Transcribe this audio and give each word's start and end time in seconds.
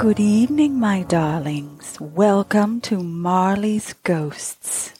Good 0.00 0.20
evening, 0.20 0.78
my 0.78 1.02
darlings. 1.02 2.00
Welcome 2.00 2.80
to 2.82 3.02
Marley's 3.02 3.94
Ghosts. 4.04 4.92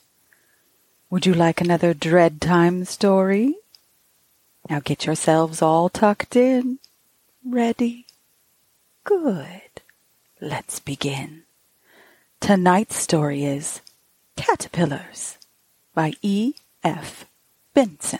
Would 1.08 1.24
you 1.24 1.34
like 1.34 1.60
another 1.60 1.94
dread 1.94 2.40
time 2.40 2.84
story? 2.84 3.54
Now 4.68 4.80
get 4.80 5.06
yourselves 5.06 5.62
all 5.62 5.88
tucked 5.88 6.34
in. 6.34 6.80
Ready? 7.44 8.06
Good. 9.04 9.82
Let's 10.40 10.80
begin. 10.80 11.44
Tonight's 12.40 12.96
story 12.96 13.44
is 13.44 13.80
Caterpillars 14.34 15.38
by 15.94 16.14
E. 16.22 16.54
F. 16.82 17.24
Benson. 17.72 18.18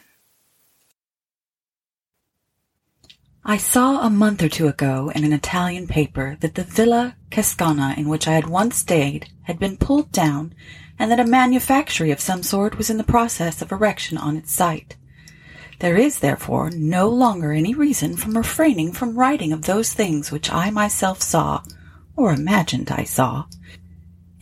I 3.51 3.57
saw 3.57 4.03
a 4.03 4.11
month 4.11 4.43
or 4.43 4.51
two 4.51 4.69
ago 4.69 5.11
in 5.15 5.25
an 5.25 5.33
Italian 5.33 5.87
paper 5.87 6.37
that 6.41 6.55
the 6.55 6.65
Villa 6.65 7.17
Cascana 7.31 7.97
in 7.97 8.07
which 8.07 8.29
I 8.29 8.33
had 8.33 8.47
once 8.47 8.77
stayed 8.77 9.31
had 9.45 9.59
been 9.59 9.79
pulled 9.79 10.13
down 10.13 10.53
and 10.99 11.11
that 11.11 11.19
a 11.19 11.25
manufactory 11.25 12.11
of 12.11 12.21
some 12.21 12.43
sort 12.43 12.77
was 12.77 12.91
in 12.91 12.99
the 12.99 13.05
process 13.05 13.63
of 13.63 13.73
erection 13.73 14.19
on 14.19 14.37
its 14.37 14.53
site. 14.53 14.97
There 15.79 15.97
is, 15.97 16.19
therefore, 16.19 16.69
no 16.69 17.09
longer 17.09 17.53
any 17.53 17.73
reason 17.73 18.19
from 18.19 18.37
refraining 18.37 18.93
from 18.93 19.19
writing 19.19 19.55
of 19.55 19.63
those 19.63 19.95
things 19.95 20.31
which 20.31 20.53
I 20.53 20.69
myself 20.69 21.23
saw, 21.23 21.63
or 22.17 22.35
imagined 22.35 22.91
I 22.91 23.05
saw, 23.05 23.47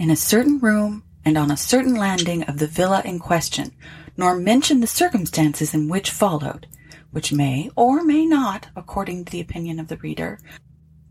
in 0.00 0.10
a 0.10 0.16
certain 0.16 0.58
room 0.58 1.04
and 1.24 1.38
on 1.38 1.52
a 1.52 1.56
certain 1.56 1.94
landing 1.94 2.42
of 2.42 2.58
the 2.58 2.66
villa 2.66 3.02
in 3.04 3.20
question, 3.20 3.70
nor 4.16 4.34
mention 4.34 4.80
the 4.80 4.88
circumstances 4.88 5.74
in 5.74 5.88
which 5.88 6.10
followed, 6.10 6.66
which 7.16 7.32
may 7.32 7.70
or 7.76 8.04
may 8.04 8.26
not, 8.26 8.66
according 8.76 9.24
to 9.24 9.32
the 9.32 9.40
opinion 9.40 9.80
of 9.80 9.88
the 9.88 9.96
reader, 9.96 10.38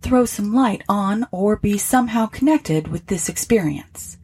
throw 0.03 0.23
some 0.23 0.53
light 0.53 0.84
on 0.88 1.25
or 1.31 1.56
be 1.56 1.80
somehow 1.80 2.28
connected 2.28 2.88
with 2.88 3.08
this 3.08 3.28
experience. 3.28 4.16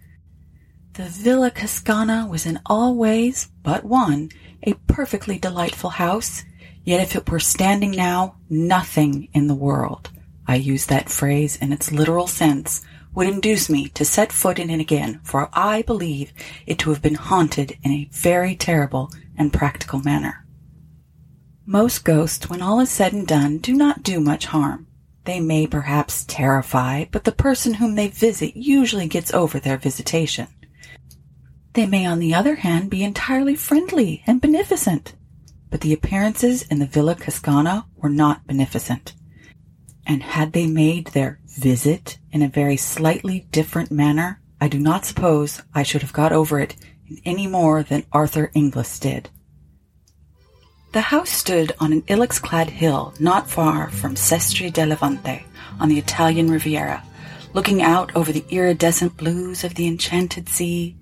The 0.93 1.05
Villa 1.05 1.49
Cascana 1.49 2.29
was 2.29 2.45
in 2.45 2.59
all 2.67 2.93
ways, 2.93 3.49
but 3.63 3.83
one, 3.83 4.29
a 4.61 4.75
perfectly 4.85 5.39
delightful 5.39 5.89
house, 5.89 6.43
yet 6.83 7.01
if 7.01 7.15
it 7.15 7.27
were 7.31 7.39
standing 7.39 7.89
now, 7.89 8.35
nothing 8.47 9.27
in 9.33 9.47
the 9.47 9.55
world, 9.55 10.11
I 10.47 10.57
use 10.57 10.85
that 10.85 11.09
phrase 11.09 11.55
in 11.55 11.73
its 11.73 11.91
literal 11.91 12.27
sense, 12.27 12.85
would 13.15 13.25
induce 13.25 13.71
me 13.71 13.89
to 13.95 14.05
set 14.05 14.31
foot 14.31 14.59
in 14.59 14.69
it 14.69 14.79
again, 14.79 15.19
for 15.23 15.49
I 15.51 15.81
believe 15.81 16.31
it 16.67 16.77
to 16.77 16.91
have 16.91 17.01
been 17.01 17.15
haunted 17.15 17.75
in 17.81 17.91
a 17.91 18.07
very 18.11 18.55
terrible 18.55 19.09
and 19.35 19.51
practical 19.51 19.99
manner. 20.01 20.40
Most 21.71 22.03
ghosts, 22.03 22.49
when 22.49 22.61
all 22.61 22.81
is 22.81 22.89
said 22.91 23.13
and 23.13 23.25
done, 23.25 23.59
do 23.59 23.73
not 23.73 24.03
do 24.03 24.19
much 24.19 24.47
harm. 24.47 24.87
They 25.23 25.39
may 25.39 25.65
perhaps 25.65 26.25
terrify, 26.25 27.05
but 27.05 27.23
the 27.23 27.31
person 27.31 27.75
whom 27.75 27.95
they 27.95 28.09
visit 28.09 28.57
usually 28.57 29.07
gets 29.07 29.33
over 29.33 29.57
their 29.57 29.77
visitation. 29.77 30.47
They 31.71 31.85
may, 31.85 32.05
on 32.05 32.19
the 32.19 32.33
other 32.33 32.55
hand, 32.55 32.89
be 32.89 33.05
entirely 33.05 33.55
friendly 33.55 34.21
and 34.27 34.41
beneficent, 34.41 35.15
but 35.69 35.79
the 35.79 35.93
appearances 35.93 36.63
in 36.63 36.79
the 36.79 36.85
Villa 36.85 37.15
Cascana 37.15 37.85
were 37.95 38.09
not 38.09 38.45
beneficent. 38.45 39.13
And 40.05 40.23
had 40.23 40.51
they 40.51 40.67
made 40.67 41.07
their 41.07 41.39
visit 41.45 42.17
in 42.33 42.41
a 42.41 42.49
very 42.49 42.75
slightly 42.75 43.47
different 43.49 43.91
manner, 43.91 44.41
I 44.59 44.67
do 44.67 44.77
not 44.77 45.05
suppose 45.05 45.61
I 45.73 45.83
should 45.83 46.01
have 46.01 46.11
got 46.11 46.33
over 46.33 46.59
it 46.59 46.75
any 47.23 47.47
more 47.47 47.81
than 47.81 48.03
Arthur 48.11 48.51
Inglis 48.53 48.99
did. 48.99 49.29
The 50.93 50.99
house 50.99 51.29
stood 51.29 51.71
on 51.79 51.93
an 51.93 52.03
ilex-clad 52.09 52.69
hill 52.69 53.13
not 53.17 53.49
far 53.49 53.89
from 53.89 54.15
Sestri 54.15 54.73
del 54.73 54.89
Levante 54.89 55.45
on 55.79 55.87
the 55.87 55.97
Italian 55.97 56.51
Riviera, 56.51 57.01
looking 57.53 57.81
out 57.81 58.13
over 58.13 58.33
the 58.33 58.43
iridescent 58.49 59.15
blues 59.15 59.63
of 59.63 59.75
the 59.75 59.87
enchanted 59.87 60.49
sea, 60.49 60.97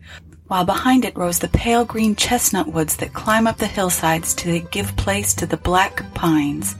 while 0.49 0.65
behind 0.65 1.05
it 1.05 1.15
rose 1.15 1.39
the 1.39 1.47
pale 1.49 1.85
green 1.85 2.15
chestnut 2.15 2.67
woods 2.67 2.95
that 2.97 3.13
climb 3.13 3.45
up 3.45 3.59
the 3.59 3.67
hillsides 3.67 4.33
to 4.33 4.59
give 4.71 4.95
place 4.97 5.33
to 5.35 5.45
the 5.45 5.57
black 5.57 6.03
pines 6.15 6.75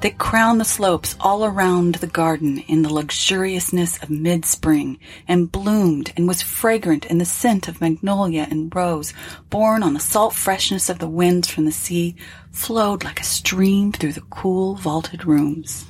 that 0.00 0.16
crown 0.16 0.56
the 0.56 0.64
slopes 0.64 1.14
all 1.20 1.44
around 1.44 1.96
the 1.96 2.06
garden 2.06 2.58
in 2.66 2.80
the 2.80 2.88
luxuriousness 2.88 4.02
of 4.02 4.08
mid-spring 4.08 4.98
and 5.28 5.52
bloomed 5.52 6.10
and 6.16 6.26
was 6.26 6.40
fragrant 6.40 7.04
in 7.06 7.18
the 7.18 7.24
scent 7.26 7.68
of 7.68 7.78
magnolia 7.80 8.48
and 8.50 8.74
rose 8.74 9.12
borne 9.50 9.82
on 9.82 9.92
the 9.92 10.00
salt 10.00 10.34
freshness 10.34 10.88
of 10.88 10.98
the 10.98 11.08
winds 11.08 11.48
from 11.48 11.66
the 11.66 11.72
sea 11.72 12.16
flowed 12.50 13.04
like 13.04 13.20
a 13.20 13.24
stream 13.24 13.92
through 13.92 14.12
the 14.12 14.20
cool 14.22 14.74
vaulted 14.76 15.26
rooms. 15.26 15.89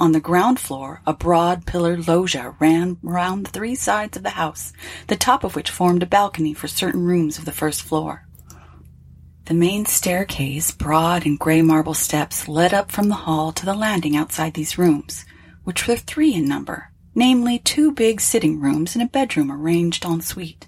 On 0.00 0.12
the 0.12 0.20
ground 0.20 0.58
floor, 0.58 1.02
a 1.06 1.12
broad 1.12 1.66
pillared 1.66 2.08
loggia 2.08 2.54
ran 2.58 2.96
round 3.02 3.46
three 3.46 3.74
sides 3.74 4.16
of 4.16 4.22
the 4.22 4.30
house, 4.30 4.72
the 5.08 5.14
top 5.14 5.44
of 5.44 5.54
which 5.54 5.70
formed 5.70 6.02
a 6.02 6.06
balcony 6.06 6.54
for 6.54 6.68
certain 6.68 7.04
rooms 7.04 7.36
of 7.36 7.44
the 7.44 7.52
first 7.52 7.82
floor. 7.82 8.26
The 9.44 9.52
main 9.52 9.84
staircase, 9.84 10.70
broad 10.70 11.26
and 11.26 11.38
gray 11.38 11.60
marble 11.60 11.92
steps, 11.92 12.48
led 12.48 12.72
up 12.72 12.90
from 12.90 13.10
the 13.10 13.26
hall 13.26 13.52
to 13.52 13.66
the 13.66 13.74
landing 13.74 14.16
outside 14.16 14.54
these 14.54 14.78
rooms, 14.78 15.26
which 15.64 15.86
were 15.86 15.96
three 15.96 16.32
in 16.32 16.48
number, 16.48 16.92
namely 17.14 17.58
two 17.58 17.92
big 17.92 18.22
sitting 18.22 18.58
rooms 18.58 18.94
and 18.94 19.02
a 19.02 19.06
bedroom 19.06 19.52
arranged 19.52 20.06
en 20.06 20.22
suite. 20.22 20.66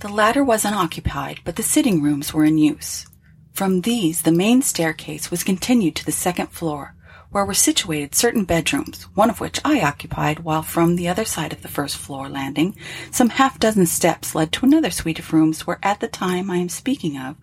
The 0.00 0.08
latter 0.08 0.42
was 0.42 0.64
unoccupied, 0.64 1.38
but 1.44 1.54
the 1.54 1.62
sitting 1.62 2.02
rooms 2.02 2.34
were 2.34 2.44
in 2.44 2.58
use. 2.58 3.06
From 3.52 3.82
these, 3.82 4.22
the 4.22 4.32
main 4.32 4.60
staircase 4.62 5.30
was 5.30 5.44
continued 5.44 5.94
to 5.96 6.04
the 6.04 6.10
second 6.10 6.48
floor, 6.48 6.96
where 7.32 7.44
were 7.44 7.54
situated 7.54 8.14
certain 8.14 8.44
bedrooms, 8.44 9.04
one 9.14 9.30
of 9.30 9.40
which 9.40 9.58
I 9.64 9.80
occupied, 9.80 10.40
while 10.40 10.62
from 10.62 10.96
the 10.96 11.08
other 11.08 11.24
side 11.24 11.52
of 11.52 11.62
the 11.62 11.68
first 11.68 11.96
floor 11.96 12.28
landing, 12.28 12.76
some 13.10 13.30
half 13.30 13.58
dozen 13.58 13.86
steps 13.86 14.34
led 14.34 14.52
to 14.52 14.66
another 14.66 14.90
suite 14.90 15.18
of 15.18 15.32
rooms 15.32 15.66
where 15.66 15.78
at 15.82 16.00
the 16.00 16.08
time 16.08 16.50
I 16.50 16.58
am 16.58 16.68
speaking 16.68 17.18
of, 17.18 17.36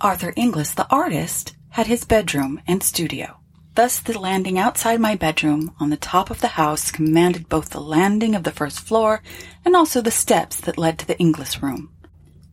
Arthur 0.00 0.32
Inglis, 0.34 0.74
the 0.74 0.90
artist, 0.90 1.54
had 1.70 1.86
his 1.86 2.04
bedroom 2.04 2.60
and 2.66 2.82
studio. 2.82 3.38
Thus 3.74 4.00
the 4.00 4.18
landing 4.18 4.58
outside 4.58 5.00
my 5.00 5.14
bedroom 5.14 5.74
on 5.78 5.90
the 5.90 5.96
top 5.96 6.30
of 6.30 6.40
the 6.40 6.48
house 6.48 6.90
commanded 6.90 7.48
both 7.48 7.70
the 7.70 7.80
landing 7.80 8.34
of 8.34 8.42
the 8.42 8.50
first 8.50 8.80
floor 8.80 9.22
and 9.64 9.76
also 9.76 10.00
the 10.00 10.10
steps 10.10 10.56
that 10.56 10.76
led 10.76 10.98
to 10.98 11.06
the 11.06 11.18
Inglis 11.18 11.62
room. 11.62 11.90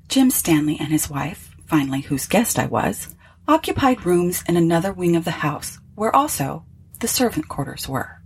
Jim 0.08 0.30
Stanley 0.30 0.78
and 0.80 0.90
his 0.90 1.09
wife, 1.09 1.56
finally 1.66 2.02
whose 2.02 2.28
guest 2.28 2.59
I 2.59 2.68
was, 2.68 3.16
occupied 3.48 4.06
rooms 4.06 4.44
in 4.48 4.56
another 4.56 4.94
wing 4.94 5.16
of 5.16 5.25
the 5.25 5.31
house, 5.31 5.78
where 6.00 6.16
also 6.16 6.64
the 7.02 7.08
servant 7.10 7.50
quarters 7.50 7.90
were. 7.90 8.22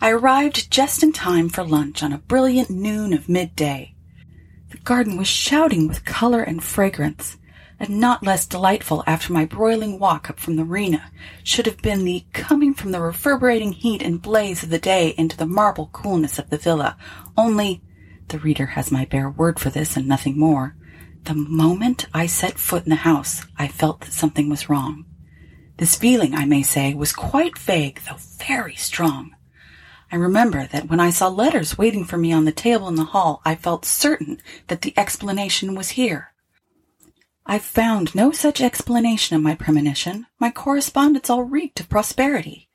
I 0.00 0.10
arrived 0.10 0.70
just 0.70 1.02
in 1.02 1.12
time 1.12 1.48
for 1.48 1.64
lunch 1.64 2.04
on 2.04 2.12
a 2.12 2.18
brilliant 2.18 2.70
noon 2.70 3.12
of 3.12 3.28
midday. 3.28 3.96
The 4.70 4.78
garden 4.78 5.16
was 5.16 5.26
shouting 5.26 5.88
with 5.88 6.04
color 6.04 6.40
and 6.40 6.62
fragrance, 6.62 7.36
and 7.80 7.98
not 7.98 8.22
less 8.22 8.46
delightful 8.46 9.02
after 9.08 9.32
my 9.32 9.44
broiling 9.44 9.98
walk 9.98 10.30
up 10.30 10.38
from 10.38 10.54
the 10.54 10.62
arena 10.62 11.10
should 11.42 11.66
have 11.66 11.82
been 11.82 12.04
the 12.04 12.26
coming 12.32 12.74
from 12.74 12.92
the 12.92 13.00
reverberating 13.00 13.72
heat 13.72 14.00
and 14.00 14.22
blaze 14.22 14.62
of 14.62 14.70
the 14.70 14.78
day 14.78 15.16
into 15.18 15.36
the 15.36 15.46
marble 15.46 15.90
coolness 15.92 16.38
of 16.38 16.48
the 16.48 16.58
villa, 16.58 16.96
only 17.36 17.82
the 18.28 18.38
reader 18.38 18.66
has 18.66 18.92
my 18.92 19.04
bare 19.04 19.28
word 19.28 19.58
for 19.58 19.70
this 19.70 19.96
and 19.96 20.06
nothing 20.06 20.38
more. 20.38 20.76
The 21.24 21.34
moment 21.34 22.06
I 22.14 22.26
set 22.26 22.56
foot 22.56 22.84
in 22.84 22.90
the 22.90 22.96
house, 23.10 23.44
I 23.56 23.66
felt 23.66 24.02
that 24.02 24.12
something 24.12 24.48
was 24.48 24.68
wrong. 24.68 25.06
This 25.82 25.96
feeling, 25.96 26.32
I 26.32 26.44
may 26.44 26.62
say, 26.62 26.94
was 26.94 27.12
quite 27.12 27.58
vague, 27.58 28.02
though 28.06 28.14
very 28.16 28.76
strong. 28.76 29.34
I 30.12 30.14
remember 30.14 30.68
that 30.68 30.88
when 30.88 31.00
I 31.00 31.10
saw 31.10 31.26
letters 31.26 31.76
waiting 31.76 32.04
for 32.04 32.16
me 32.16 32.32
on 32.32 32.44
the 32.44 32.52
table 32.52 32.86
in 32.86 32.94
the 32.94 33.02
hall, 33.02 33.42
I 33.44 33.56
felt 33.56 33.84
certain 33.84 34.40
that 34.68 34.82
the 34.82 34.94
explanation 34.96 35.74
was 35.74 35.98
here. 35.98 36.34
I 37.44 37.58
found 37.58 38.14
no 38.14 38.30
such 38.30 38.60
explanation 38.60 39.34
of 39.34 39.42
my 39.42 39.56
premonition. 39.56 40.26
My 40.38 40.52
correspondence 40.52 41.28
all 41.28 41.42
reeked 41.42 41.80
of 41.80 41.88
prosperity. 41.88 42.68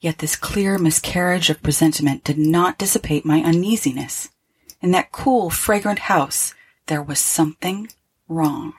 Yet 0.00 0.16
this 0.16 0.36
clear 0.36 0.78
miscarriage 0.78 1.50
of 1.50 1.62
presentiment 1.62 2.24
did 2.24 2.38
not 2.38 2.78
dissipate 2.78 3.26
my 3.26 3.42
uneasiness. 3.42 4.30
In 4.80 4.90
that 4.92 5.12
cool, 5.12 5.50
fragrant 5.50 5.98
house, 5.98 6.54
there 6.86 7.02
was 7.02 7.18
something 7.18 7.88
wrong. 8.26 8.72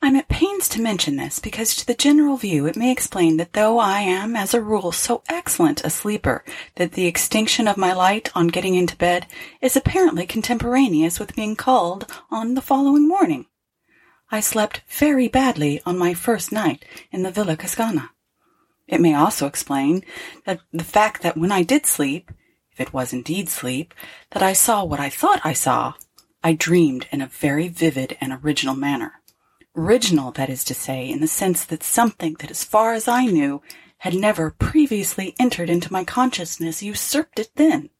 I'm 0.00 0.14
at 0.14 0.28
pains 0.28 0.68
to 0.70 0.80
mention 0.80 1.16
this 1.16 1.40
because 1.40 1.74
to 1.74 1.86
the 1.86 1.94
general 1.94 2.36
view 2.36 2.66
it 2.66 2.76
may 2.76 2.92
explain 2.92 3.36
that 3.38 3.52
though 3.52 3.80
I 3.80 4.00
am, 4.00 4.36
as 4.36 4.54
a 4.54 4.60
rule, 4.60 4.92
so 4.92 5.24
excellent 5.28 5.84
a 5.84 5.90
sleeper 5.90 6.44
that 6.76 6.92
the 6.92 7.06
extinction 7.06 7.66
of 7.66 7.76
my 7.76 7.92
light 7.92 8.30
on 8.32 8.46
getting 8.46 8.76
into 8.76 8.96
bed 8.96 9.26
is 9.60 9.74
apparently 9.74 10.24
contemporaneous 10.24 11.18
with 11.18 11.34
being 11.34 11.56
called 11.56 12.06
on 12.30 12.54
the 12.54 12.62
following 12.62 13.08
morning. 13.08 13.46
I 14.30 14.38
slept 14.38 14.82
very 14.88 15.26
badly 15.26 15.80
on 15.84 15.98
my 15.98 16.14
first 16.14 16.52
night 16.52 16.84
in 17.10 17.24
the 17.24 17.32
Villa 17.32 17.56
Cascana. 17.56 18.10
It 18.86 19.00
may 19.00 19.14
also 19.14 19.46
explain 19.46 20.04
that 20.46 20.60
the 20.72 20.84
fact 20.84 21.22
that 21.22 21.36
when 21.36 21.50
I 21.50 21.64
did 21.64 21.86
sleep, 21.86 22.30
if 22.70 22.80
it 22.80 22.92
was 22.92 23.12
indeed 23.12 23.48
sleep, 23.48 23.94
that 24.30 24.44
I 24.44 24.52
saw 24.52 24.84
what 24.84 25.00
I 25.00 25.10
thought 25.10 25.40
I 25.42 25.54
saw, 25.54 25.94
I 26.44 26.52
dreamed 26.52 27.08
in 27.10 27.20
a 27.20 27.26
very 27.26 27.66
vivid 27.66 28.16
and 28.20 28.32
original 28.32 28.76
manner 28.76 29.14
original, 29.76 30.30
that 30.32 30.50
is 30.50 30.64
to 30.64 30.74
say, 30.74 31.08
in 31.08 31.20
the 31.20 31.26
sense 31.26 31.64
that 31.64 31.82
something 31.82 32.34
that, 32.40 32.50
as 32.50 32.64
far 32.64 32.94
as 32.94 33.08
I 33.08 33.26
knew, 33.26 33.62
had 33.98 34.14
never 34.14 34.50
previously 34.50 35.34
entered 35.38 35.68
into 35.68 35.92
my 35.92 36.04
consciousness 36.04 36.82
usurped 36.82 37.38
it 37.38 37.50
then. 37.56 37.90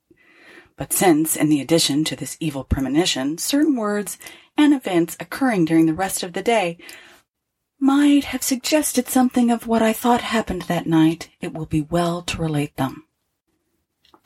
But 0.76 0.92
since, 0.92 1.34
in 1.34 1.48
the 1.48 1.60
addition 1.60 2.04
to 2.04 2.16
this 2.16 2.36
evil 2.38 2.62
premonition, 2.62 3.38
certain 3.38 3.74
words 3.74 4.16
and 4.56 4.72
events 4.72 5.16
occurring 5.18 5.64
during 5.64 5.86
the 5.86 5.94
rest 5.94 6.22
of 6.22 6.34
the 6.34 6.42
day 6.42 6.78
might 7.80 8.24
have 8.24 8.42
suggested 8.42 9.08
something 9.08 9.50
of 9.50 9.66
what 9.66 9.82
I 9.82 9.92
thought 9.92 10.20
happened 10.20 10.62
that 10.62 10.86
night, 10.86 11.30
it 11.40 11.52
will 11.52 11.66
be 11.66 11.80
well 11.80 12.22
to 12.22 12.40
relate 12.40 12.76
them. 12.76 13.07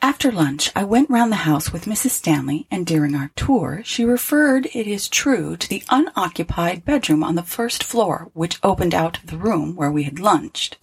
After 0.03 0.33
lunch, 0.33 0.69
I 0.75 0.83
went 0.83 1.09
round 1.09 1.31
the 1.31 1.47
house 1.47 1.71
with 1.71 1.85
Mrs. 1.85 2.09
Stanley, 2.09 2.67
and 2.69 2.85
during 2.85 3.15
our 3.15 3.31
tour, 3.37 3.81
she 3.85 4.03
referred, 4.03 4.65
it 4.73 4.85
is 4.85 5.07
true, 5.07 5.55
to 5.55 5.69
the 5.69 5.81
unoccupied 5.87 6.83
bedroom 6.83 7.23
on 7.23 7.35
the 7.35 7.41
first 7.41 7.85
floor, 7.85 8.29
which 8.33 8.59
opened 8.63 8.93
out 8.93 9.19
of 9.19 9.27
the 9.27 9.37
room 9.37 9.77
where 9.77 9.89
we 9.89 10.03
had 10.03 10.19
lunched. 10.19 10.77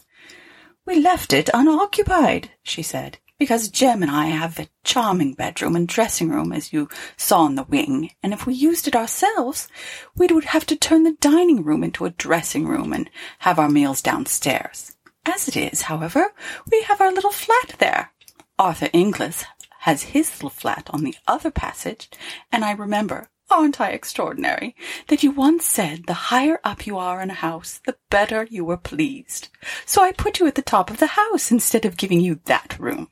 We 0.86 1.00
left 1.00 1.34
it 1.34 1.50
unoccupied, 1.52 2.52
she 2.62 2.82
said, 2.82 3.18
because 3.38 3.68
Jem 3.68 4.02
and 4.02 4.10
I 4.10 4.28
have 4.28 4.58
a 4.58 4.70
charming 4.84 5.34
bedroom 5.34 5.76
and 5.76 5.86
dressing 5.86 6.30
room, 6.30 6.50
as 6.50 6.72
you 6.72 6.88
saw 7.18 7.44
in 7.44 7.56
the 7.56 7.64
wing, 7.64 8.12
and 8.22 8.32
if 8.32 8.46
we 8.46 8.54
used 8.54 8.88
it 8.88 8.96
ourselves, 8.96 9.68
we 10.16 10.28
would 10.28 10.44
have 10.44 10.64
to 10.64 10.76
turn 10.76 11.02
the 11.02 11.18
dining 11.20 11.62
room 11.62 11.84
into 11.84 12.06
a 12.06 12.10
dressing 12.10 12.66
room 12.66 12.94
and 12.94 13.10
have 13.40 13.58
our 13.58 13.68
meals 13.68 14.00
downstairs. 14.00 14.96
As 15.26 15.46
it 15.46 15.58
is, 15.58 15.82
however, 15.82 16.32
we 16.72 16.80
have 16.84 17.02
our 17.02 17.12
little 17.12 17.32
flat 17.32 17.74
there. 17.78 18.12
Arthur 18.60 18.90
Inglis 18.92 19.46
has 19.78 20.02
his 20.02 20.30
little 20.34 20.50
flat 20.50 20.90
on 20.90 21.02
the 21.02 21.14
other 21.26 21.50
passage, 21.50 22.10
and 22.52 22.62
I 22.62 22.72
remember, 22.72 23.30
aren't 23.50 23.80
I 23.80 23.92
extraordinary, 23.92 24.76
that 25.08 25.22
you 25.22 25.30
once 25.30 25.64
said 25.64 26.04
the 26.04 26.28
higher 26.28 26.60
up 26.62 26.86
you 26.86 26.98
are 26.98 27.22
in 27.22 27.30
a 27.30 27.34
house, 27.34 27.80
the 27.86 27.96
better 28.10 28.46
you 28.50 28.66
were 28.66 28.76
pleased. 28.76 29.48
So 29.86 30.02
I 30.02 30.12
put 30.12 30.40
you 30.40 30.46
at 30.46 30.56
the 30.56 30.62
top 30.62 30.90
of 30.90 30.98
the 30.98 31.06
house 31.06 31.50
instead 31.50 31.86
of 31.86 31.96
giving 31.96 32.20
you 32.20 32.38
that 32.44 32.78
room. 32.78 33.08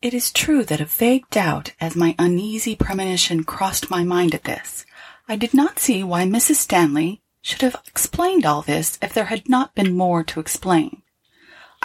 It 0.00 0.14
is 0.14 0.30
true 0.30 0.62
that 0.62 0.80
a 0.80 0.84
vague 0.84 1.28
doubt 1.30 1.72
as 1.80 1.96
my 1.96 2.14
uneasy 2.16 2.76
premonition 2.76 3.42
crossed 3.42 3.90
my 3.90 4.04
mind 4.04 4.36
at 4.36 4.44
this. 4.44 4.86
I 5.26 5.34
did 5.34 5.52
not 5.52 5.80
see 5.80 6.04
why 6.04 6.26
Mrs. 6.26 6.54
Stanley 6.54 7.22
should 7.42 7.62
have 7.62 7.82
explained 7.88 8.46
all 8.46 8.62
this 8.62 9.00
if 9.02 9.12
there 9.12 9.24
had 9.24 9.48
not 9.48 9.74
been 9.74 9.96
more 9.96 10.22
to 10.22 10.38
explain. 10.38 11.02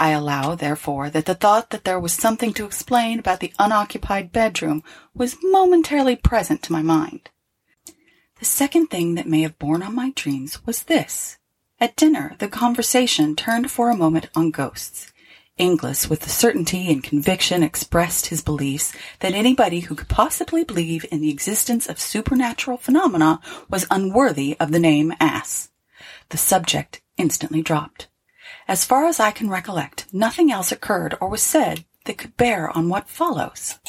I 0.02 0.10
allow, 0.10 0.56
therefore, 0.56 1.12
that 1.12 1.28
the 1.28 1.36
thought 1.36 1.70
that 1.70 1.84
there 1.84 2.00
was 2.00 2.12
something 2.12 2.54
to 2.54 2.66
explain 2.66 3.20
about 3.20 3.40
the 3.40 3.54
unoccupied 3.60 4.32
bedroom 4.32 4.82
was 5.14 5.38
momentarily 5.44 6.16
present 6.16 6.64
to 6.64 6.72
my 6.72 6.82
mind. 6.82 7.30
The 8.40 8.46
second 8.46 8.88
thing 8.88 9.14
that 9.14 9.28
may 9.28 9.44
have 9.44 9.60
borne 9.60 9.84
on 9.84 9.94
my 9.94 10.12
dreams 10.16 10.66
was 10.66 10.86
this. 10.86 11.38
At 11.80 11.96
dinner, 11.96 12.36
the 12.40 12.48
conversation 12.48 13.36
turned 13.36 13.70
for 13.70 13.92
a 13.92 13.96
moment 13.96 14.28
on 14.34 14.50
ghosts. 14.50 15.14
Inglis, 15.60 16.10
with 16.10 16.22
the 16.22 16.32
certainty 16.32 16.92
and 16.92 17.04
conviction, 17.04 17.62
expressed 17.62 18.26
his 18.26 18.42
beliefs 18.42 18.94
that 19.20 19.36
anybody 19.36 19.82
who 19.82 19.94
could 19.94 20.10
possibly 20.10 20.64
believe 20.64 21.06
in 21.12 21.22
the 21.22 21.30
existence 21.30 21.88
of 21.88 22.00
supernatural 22.00 22.78
phenomena 22.78 23.40
was 23.70 23.86
unworthy 23.92 24.58
of 24.60 24.72
the 24.72 24.80
name 24.80 25.14
ass. 25.20 25.70
The 26.30 26.38
subject 26.38 27.04
instantly 27.18 27.62
dropped. 27.62 28.08
As 28.72 28.86
far 28.86 29.06
as 29.06 29.20
I 29.20 29.32
can 29.32 29.50
recollect, 29.50 30.06
nothing 30.14 30.50
else 30.50 30.72
occurred 30.72 31.18
or 31.20 31.28
was 31.28 31.42
said 31.42 31.84
that 32.06 32.18
could 32.18 32.38
bear 32.38 32.70
on 32.70 32.88
what 32.88 33.10
follows. 33.10 33.80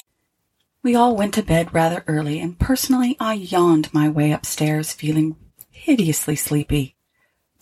We 0.82 0.96
all 0.96 1.14
went 1.14 1.34
to 1.34 1.43
bed 1.44 1.73
rather 1.73 2.02
early, 2.08 2.40
and 2.40 2.58
personally 2.58 3.17
I 3.20 3.34
yawned 3.34 3.94
my 3.94 4.08
way 4.08 4.32
upstairs 4.32 4.93
feeling 4.93 5.37
hideously 5.70 6.34
sleepy. 6.34 6.96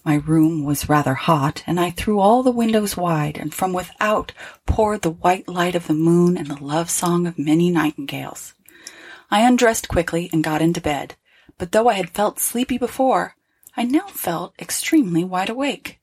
My 0.02 0.14
room 0.14 0.64
was 0.64 0.88
rather 0.88 1.12
hot, 1.12 1.62
and 1.66 1.78
I 1.78 1.90
threw 1.90 2.20
all 2.20 2.42
the 2.42 2.50
windows 2.50 2.96
wide, 2.96 3.36
and 3.36 3.52
from 3.52 3.74
without 3.74 4.32
poured 4.64 5.02
the 5.02 5.10
white 5.10 5.46
light 5.46 5.74
of 5.74 5.88
the 5.88 5.92
moon 5.92 6.38
and 6.38 6.46
the 6.46 6.64
love 6.64 6.88
song 6.88 7.26
of 7.26 7.38
many 7.38 7.68
nightingales. 7.68 8.54
I 9.30 9.46
undressed 9.46 9.88
quickly 9.88 10.30
and 10.32 10.42
got 10.42 10.62
into 10.62 10.80
bed, 10.80 11.16
but 11.58 11.72
though 11.72 11.90
I 11.90 11.96
had 11.96 12.08
felt 12.08 12.40
sleepy 12.40 12.78
before, 12.78 13.36
I 13.76 13.82
now 13.84 14.06
felt 14.06 14.54
extremely 14.58 15.22
wide 15.22 15.50
awake. 15.50 15.99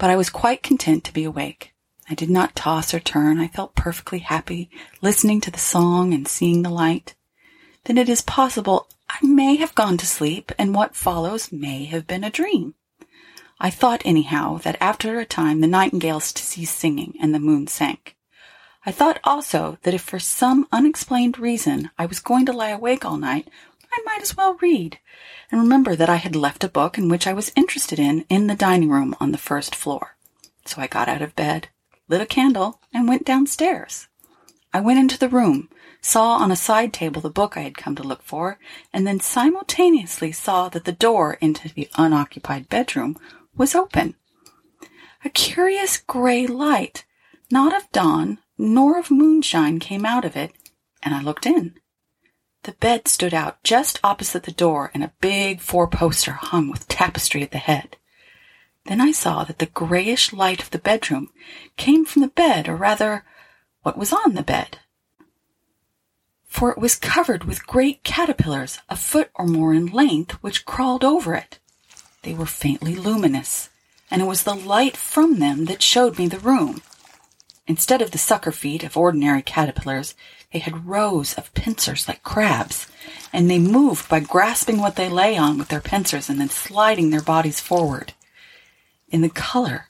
But 0.00 0.08
I 0.08 0.16
was 0.16 0.30
quite 0.30 0.62
content 0.62 1.04
to 1.04 1.12
be 1.12 1.24
awake. 1.24 1.74
I 2.08 2.14
did 2.14 2.30
not 2.30 2.56
toss 2.56 2.94
or 2.94 3.00
turn. 3.00 3.38
I 3.38 3.48
felt 3.48 3.74
perfectly 3.74 4.20
happy, 4.20 4.70
listening 5.02 5.42
to 5.42 5.50
the 5.50 5.58
song 5.58 6.14
and 6.14 6.26
seeing 6.26 6.62
the 6.62 6.70
light. 6.70 7.14
Then 7.84 7.98
it 7.98 8.08
is 8.08 8.22
possible 8.22 8.88
I 9.10 9.18
may 9.26 9.56
have 9.56 9.74
gone 9.74 9.98
to 9.98 10.06
sleep, 10.06 10.52
and 10.58 10.74
what 10.74 10.96
follows 10.96 11.52
may 11.52 11.84
have 11.84 12.06
been 12.06 12.24
a 12.24 12.30
dream. 12.30 12.76
I 13.60 13.68
thought 13.68 14.00
anyhow 14.06 14.56
that 14.62 14.78
after 14.80 15.20
a 15.20 15.26
time 15.26 15.60
the 15.60 15.66
nightingales 15.66 16.32
ceased 16.34 16.78
singing 16.78 17.12
and 17.20 17.34
the 17.34 17.38
moon 17.38 17.66
sank. 17.66 18.16
I 18.86 18.92
thought 18.92 19.20
also 19.22 19.76
that 19.82 19.92
if 19.92 20.00
for 20.00 20.18
some 20.18 20.66
unexplained 20.72 21.38
reason 21.38 21.90
I 21.98 22.06
was 22.06 22.20
going 22.20 22.46
to 22.46 22.54
lie 22.54 22.70
awake 22.70 23.04
all 23.04 23.18
night, 23.18 23.50
I 23.92 24.02
might 24.04 24.22
as 24.22 24.36
well 24.36 24.54
read, 24.60 24.98
and 25.50 25.60
remember 25.60 25.96
that 25.96 26.08
I 26.08 26.16
had 26.16 26.36
left 26.36 26.64
a 26.64 26.68
book 26.68 26.96
in 26.96 27.08
which 27.08 27.26
I 27.26 27.32
was 27.32 27.52
interested 27.56 27.98
in 27.98 28.24
in 28.28 28.46
the 28.46 28.54
dining 28.54 28.90
room 28.90 29.16
on 29.20 29.32
the 29.32 29.38
first 29.38 29.74
floor. 29.74 30.16
So 30.64 30.80
I 30.80 30.86
got 30.86 31.08
out 31.08 31.22
of 31.22 31.34
bed, 31.34 31.68
lit 32.08 32.20
a 32.20 32.26
candle, 32.26 32.80
and 32.92 33.08
went 33.08 33.24
downstairs. 33.24 34.08
I 34.72 34.80
went 34.80 35.00
into 35.00 35.18
the 35.18 35.28
room, 35.28 35.68
saw 36.00 36.34
on 36.36 36.52
a 36.52 36.56
side 36.56 36.92
table 36.92 37.20
the 37.20 37.30
book 37.30 37.56
I 37.56 37.62
had 37.62 37.76
come 37.76 37.96
to 37.96 38.04
look 38.04 38.22
for, 38.22 38.58
and 38.92 39.06
then 39.06 39.18
simultaneously 39.18 40.30
saw 40.30 40.68
that 40.68 40.84
the 40.84 40.92
door 40.92 41.34
into 41.40 41.68
the 41.68 41.88
unoccupied 41.96 42.68
bedroom 42.68 43.16
was 43.56 43.74
open. 43.74 44.14
A 45.24 45.28
curious 45.28 45.98
gray 45.98 46.46
light, 46.46 47.04
not 47.50 47.76
of 47.76 47.90
dawn 47.90 48.38
nor 48.56 48.98
of 48.98 49.10
moonshine, 49.10 49.80
came 49.80 50.06
out 50.06 50.24
of 50.24 50.36
it, 50.36 50.52
and 51.02 51.14
I 51.14 51.22
looked 51.22 51.46
in. 51.46 51.79
The 52.64 52.72
bed 52.72 53.08
stood 53.08 53.32
out 53.32 53.62
just 53.62 53.98
opposite 54.04 54.42
the 54.42 54.52
door, 54.52 54.90
and 54.92 55.02
a 55.02 55.12
big 55.20 55.60
four 55.60 55.86
poster 55.86 56.32
hung 56.32 56.70
with 56.70 56.88
tapestry 56.88 57.42
at 57.42 57.52
the 57.52 57.58
head. 57.58 57.96
Then 58.84 59.00
I 59.00 59.12
saw 59.12 59.44
that 59.44 59.58
the 59.58 59.66
grayish 59.66 60.32
light 60.32 60.62
of 60.62 60.70
the 60.70 60.78
bedroom 60.78 61.30
came 61.76 62.04
from 62.04 62.22
the 62.22 62.28
bed, 62.28 62.68
or 62.68 62.76
rather, 62.76 63.24
what 63.82 63.96
was 63.96 64.12
on 64.12 64.34
the 64.34 64.42
bed. 64.42 64.78
For 66.46 66.70
it 66.70 66.78
was 66.78 66.96
covered 66.96 67.44
with 67.44 67.66
great 67.66 68.02
caterpillars, 68.02 68.78
a 68.88 68.96
foot 68.96 69.30
or 69.34 69.46
more 69.46 69.72
in 69.72 69.86
length, 69.86 70.32
which 70.42 70.66
crawled 70.66 71.04
over 71.04 71.34
it. 71.34 71.58
They 72.22 72.34
were 72.34 72.46
faintly 72.46 72.94
luminous, 72.94 73.70
and 74.10 74.20
it 74.20 74.26
was 74.26 74.42
the 74.42 74.54
light 74.54 74.96
from 74.96 75.38
them 75.38 75.66
that 75.66 75.82
showed 75.82 76.18
me 76.18 76.26
the 76.26 76.40
room. 76.40 76.82
Instead 77.66 78.02
of 78.02 78.10
the 78.10 78.18
sucker 78.18 78.52
feet 78.52 78.82
of 78.82 78.96
ordinary 78.96 79.42
caterpillars, 79.42 80.14
they 80.52 80.58
had 80.58 80.86
rows 80.86 81.34
of 81.34 81.54
pincers 81.54 82.08
like 82.08 82.22
crabs, 82.22 82.88
and 83.32 83.48
they 83.48 83.58
moved 83.58 84.08
by 84.08 84.20
grasping 84.20 84.78
what 84.78 84.96
they 84.96 85.08
lay 85.08 85.36
on 85.36 85.58
with 85.58 85.68
their 85.68 85.80
pincers 85.80 86.28
and 86.28 86.40
then 86.40 86.48
sliding 86.48 87.10
their 87.10 87.22
bodies 87.22 87.60
forward. 87.60 88.14
In 89.08 89.20
the 89.20 89.28
color, 89.28 89.86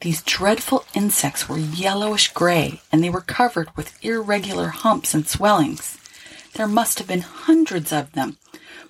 these 0.00 0.22
dreadful 0.22 0.84
insects 0.94 1.48
were 1.48 1.58
yellowish 1.58 2.32
gray, 2.32 2.82
and 2.90 3.02
they 3.02 3.10
were 3.10 3.20
covered 3.20 3.74
with 3.76 4.04
irregular 4.04 4.68
humps 4.68 5.14
and 5.14 5.26
swellings. 5.26 5.96
There 6.54 6.66
must 6.66 6.98
have 6.98 7.08
been 7.08 7.20
hundreds 7.20 7.92
of 7.92 8.12
them, 8.12 8.36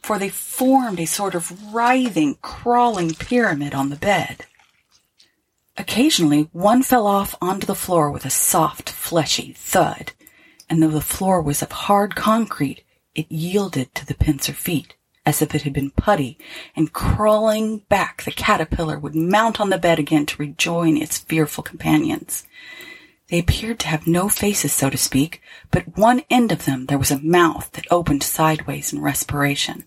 for 0.03 0.19
they 0.19 0.31
formed 0.31 0.99
a 0.99 1.05
sort 1.05 1.35
of 1.35 1.73
writhing, 1.73 2.39
crawling 2.43 3.15
pyramid 3.15 3.75
on 3.75 3.91
the 3.91 3.97
bed. 3.97 4.47
Occasionally, 5.77 6.49
one 6.53 6.83
fell 6.83 7.07
off 7.07 7.35
onto 7.41 7.67
the 7.67 7.75
floor 7.75 8.11
with 8.11 8.25
a 8.25 8.31
soft, 8.31 8.91
fleshy 8.91 9.53
thud, 9.53 10.13
and 10.69 10.83
though 10.83 10.89
the 10.89 11.01
floor 11.01 11.41
was 11.41 11.63
of 11.63 11.73
hard 11.73 12.15
concrete, 12.15 12.85
it 13.15 13.31
yielded 13.31 13.95
to 13.95 14.07
the 14.07 14.15
pincer 14.15 14.53
feet, 14.53 14.95
as 15.25 15.43
if 15.43 15.55
it 15.55 15.63
had 15.63 15.73
been 15.73 15.91
putty, 15.91 16.39
and 16.75 16.93
crawling 16.93 17.79
back, 17.89 18.23
the 18.23 18.31
caterpillar 18.31 18.99
would 18.99 19.15
mount 19.15 19.61
on 19.61 19.71
the 19.71 19.79
bed 19.79 19.99
again 19.99 20.27
to 20.27 20.43
rejoin 20.43 20.97
its 20.97 21.19
fearful 21.19 21.63
companions. 21.63 22.45
They 23.29 23.39
appeared 23.39 23.79
to 23.81 23.89
have 23.89 24.07
no 24.07 24.29
faces, 24.29 24.73
so 24.73 24.91
to 24.91 24.99
speak, 24.99 25.41
but 25.71 25.97
one 25.97 26.23
end 26.29 26.53
of 26.53 26.65
them 26.65 26.87
there 26.87 26.99
was 26.99 27.11
a 27.11 27.21
mouth 27.23 27.71
that 27.73 27.87
opened 27.91 28.23
sideways 28.23 28.93
in 28.93 29.01
respiration. 29.01 29.85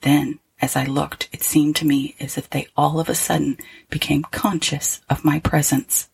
Then, 0.00 0.40
as 0.60 0.76
I 0.76 0.84
looked, 0.84 1.28
it 1.32 1.42
seemed 1.42 1.76
to 1.76 1.86
me 1.86 2.16
as 2.18 2.38
if 2.38 2.48
they 2.50 2.68
all 2.76 2.98
of 2.98 3.08
a 3.08 3.14
sudden 3.14 3.58
became 3.90 4.22
conscious 4.24 5.00
of 5.08 5.24
my 5.24 5.38
presence. 5.38 6.08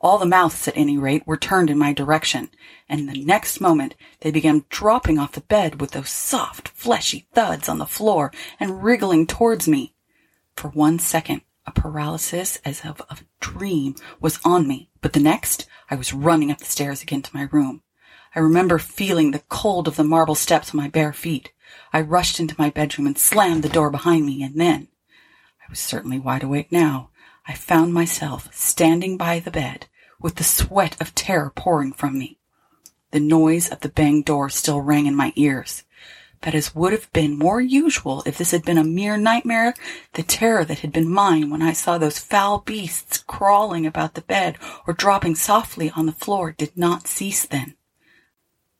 All 0.00 0.18
the 0.18 0.26
mouths, 0.26 0.68
at 0.68 0.76
any 0.76 0.96
rate, 0.96 1.26
were 1.26 1.36
turned 1.36 1.70
in 1.70 1.78
my 1.78 1.92
direction, 1.92 2.50
and 2.88 3.08
the 3.08 3.24
next 3.24 3.60
moment 3.60 3.96
they 4.20 4.30
began 4.30 4.64
dropping 4.68 5.18
off 5.18 5.32
the 5.32 5.40
bed 5.40 5.80
with 5.80 5.90
those 5.90 6.10
soft, 6.10 6.68
fleshy 6.68 7.26
thuds 7.34 7.68
on 7.68 7.78
the 7.78 7.86
floor 7.86 8.32
and 8.60 8.82
wriggling 8.82 9.26
towards 9.26 9.66
me. 9.66 9.94
For 10.56 10.68
one 10.68 10.98
second, 10.98 11.42
a 11.66 11.72
paralysis 11.72 12.58
as 12.64 12.84
of 12.84 13.02
a 13.10 13.18
dream 13.40 13.96
was 14.20 14.38
on 14.44 14.68
me, 14.68 14.88
but 15.00 15.12
the 15.12 15.20
next, 15.20 15.66
I 15.90 15.96
was 15.96 16.14
running 16.14 16.50
up 16.50 16.58
the 16.58 16.64
stairs 16.64 17.02
again 17.02 17.22
to 17.22 17.36
my 17.36 17.48
room. 17.50 17.82
I 18.34 18.40
remember 18.40 18.78
feeling 18.78 19.32
the 19.32 19.42
cold 19.48 19.88
of 19.88 19.96
the 19.96 20.04
marble 20.04 20.34
steps 20.34 20.72
on 20.72 20.76
my 20.76 20.88
bare 20.88 21.12
feet. 21.12 21.52
I 21.92 22.00
rushed 22.02 22.38
into 22.38 22.54
my 22.56 22.70
bedroom 22.70 23.06
and 23.06 23.18
slammed 23.18 23.64
the 23.64 23.68
door 23.68 23.90
behind 23.90 24.26
me, 24.26 24.42
and 24.42 24.60
then 24.60 24.88
I 25.60 25.70
was 25.70 25.80
certainly 25.80 26.18
wide 26.18 26.42
awake 26.42 26.70
now. 26.70 27.10
I 27.48 27.54
found 27.54 27.94
myself 27.94 28.54
standing 28.54 29.16
by 29.16 29.40
the 29.40 29.50
bed 29.50 29.86
with 30.20 30.34
the 30.34 30.44
sweat 30.44 31.00
of 31.00 31.14
terror 31.14 31.50
pouring 31.56 31.94
from 31.94 32.18
me. 32.18 32.38
The 33.10 33.20
noise 33.20 33.70
of 33.70 33.80
the 33.80 33.88
banged 33.88 34.26
door 34.26 34.50
still 34.50 34.82
rang 34.82 35.06
in 35.06 35.14
my 35.16 35.32
ears, 35.34 35.84
but 36.42 36.54
as 36.54 36.74
would 36.74 36.92
have 36.92 37.10
been 37.14 37.38
more 37.38 37.62
usual 37.62 38.22
if 38.26 38.36
this 38.36 38.50
had 38.50 38.66
been 38.66 38.76
a 38.76 38.84
mere 38.84 39.16
nightmare, 39.16 39.72
the 40.12 40.22
terror 40.22 40.62
that 40.66 40.80
had 40.80 40.92
been 40.92 41.10
mine 41.10 41.48
when 41.48 41.62
I 41.62 41.72
saw 41.72 41.96
those 41.96 42.18
foul 42.18 42.58
beasts 42.58 43.24
crawling 43.26 43.86
about 43.86 44.12
the 44.12 44.20
bed 44.20 44.58
or 44.86 44.92
dropping 44.92 45.34
softly 45.34 45.90
on 45.96 46.04
the 46.04 46.12
floor 46.12 46.52
did 46.52 46.76
not 46.76 47.08
cease 47.08 47.46
then. 47.46 47.76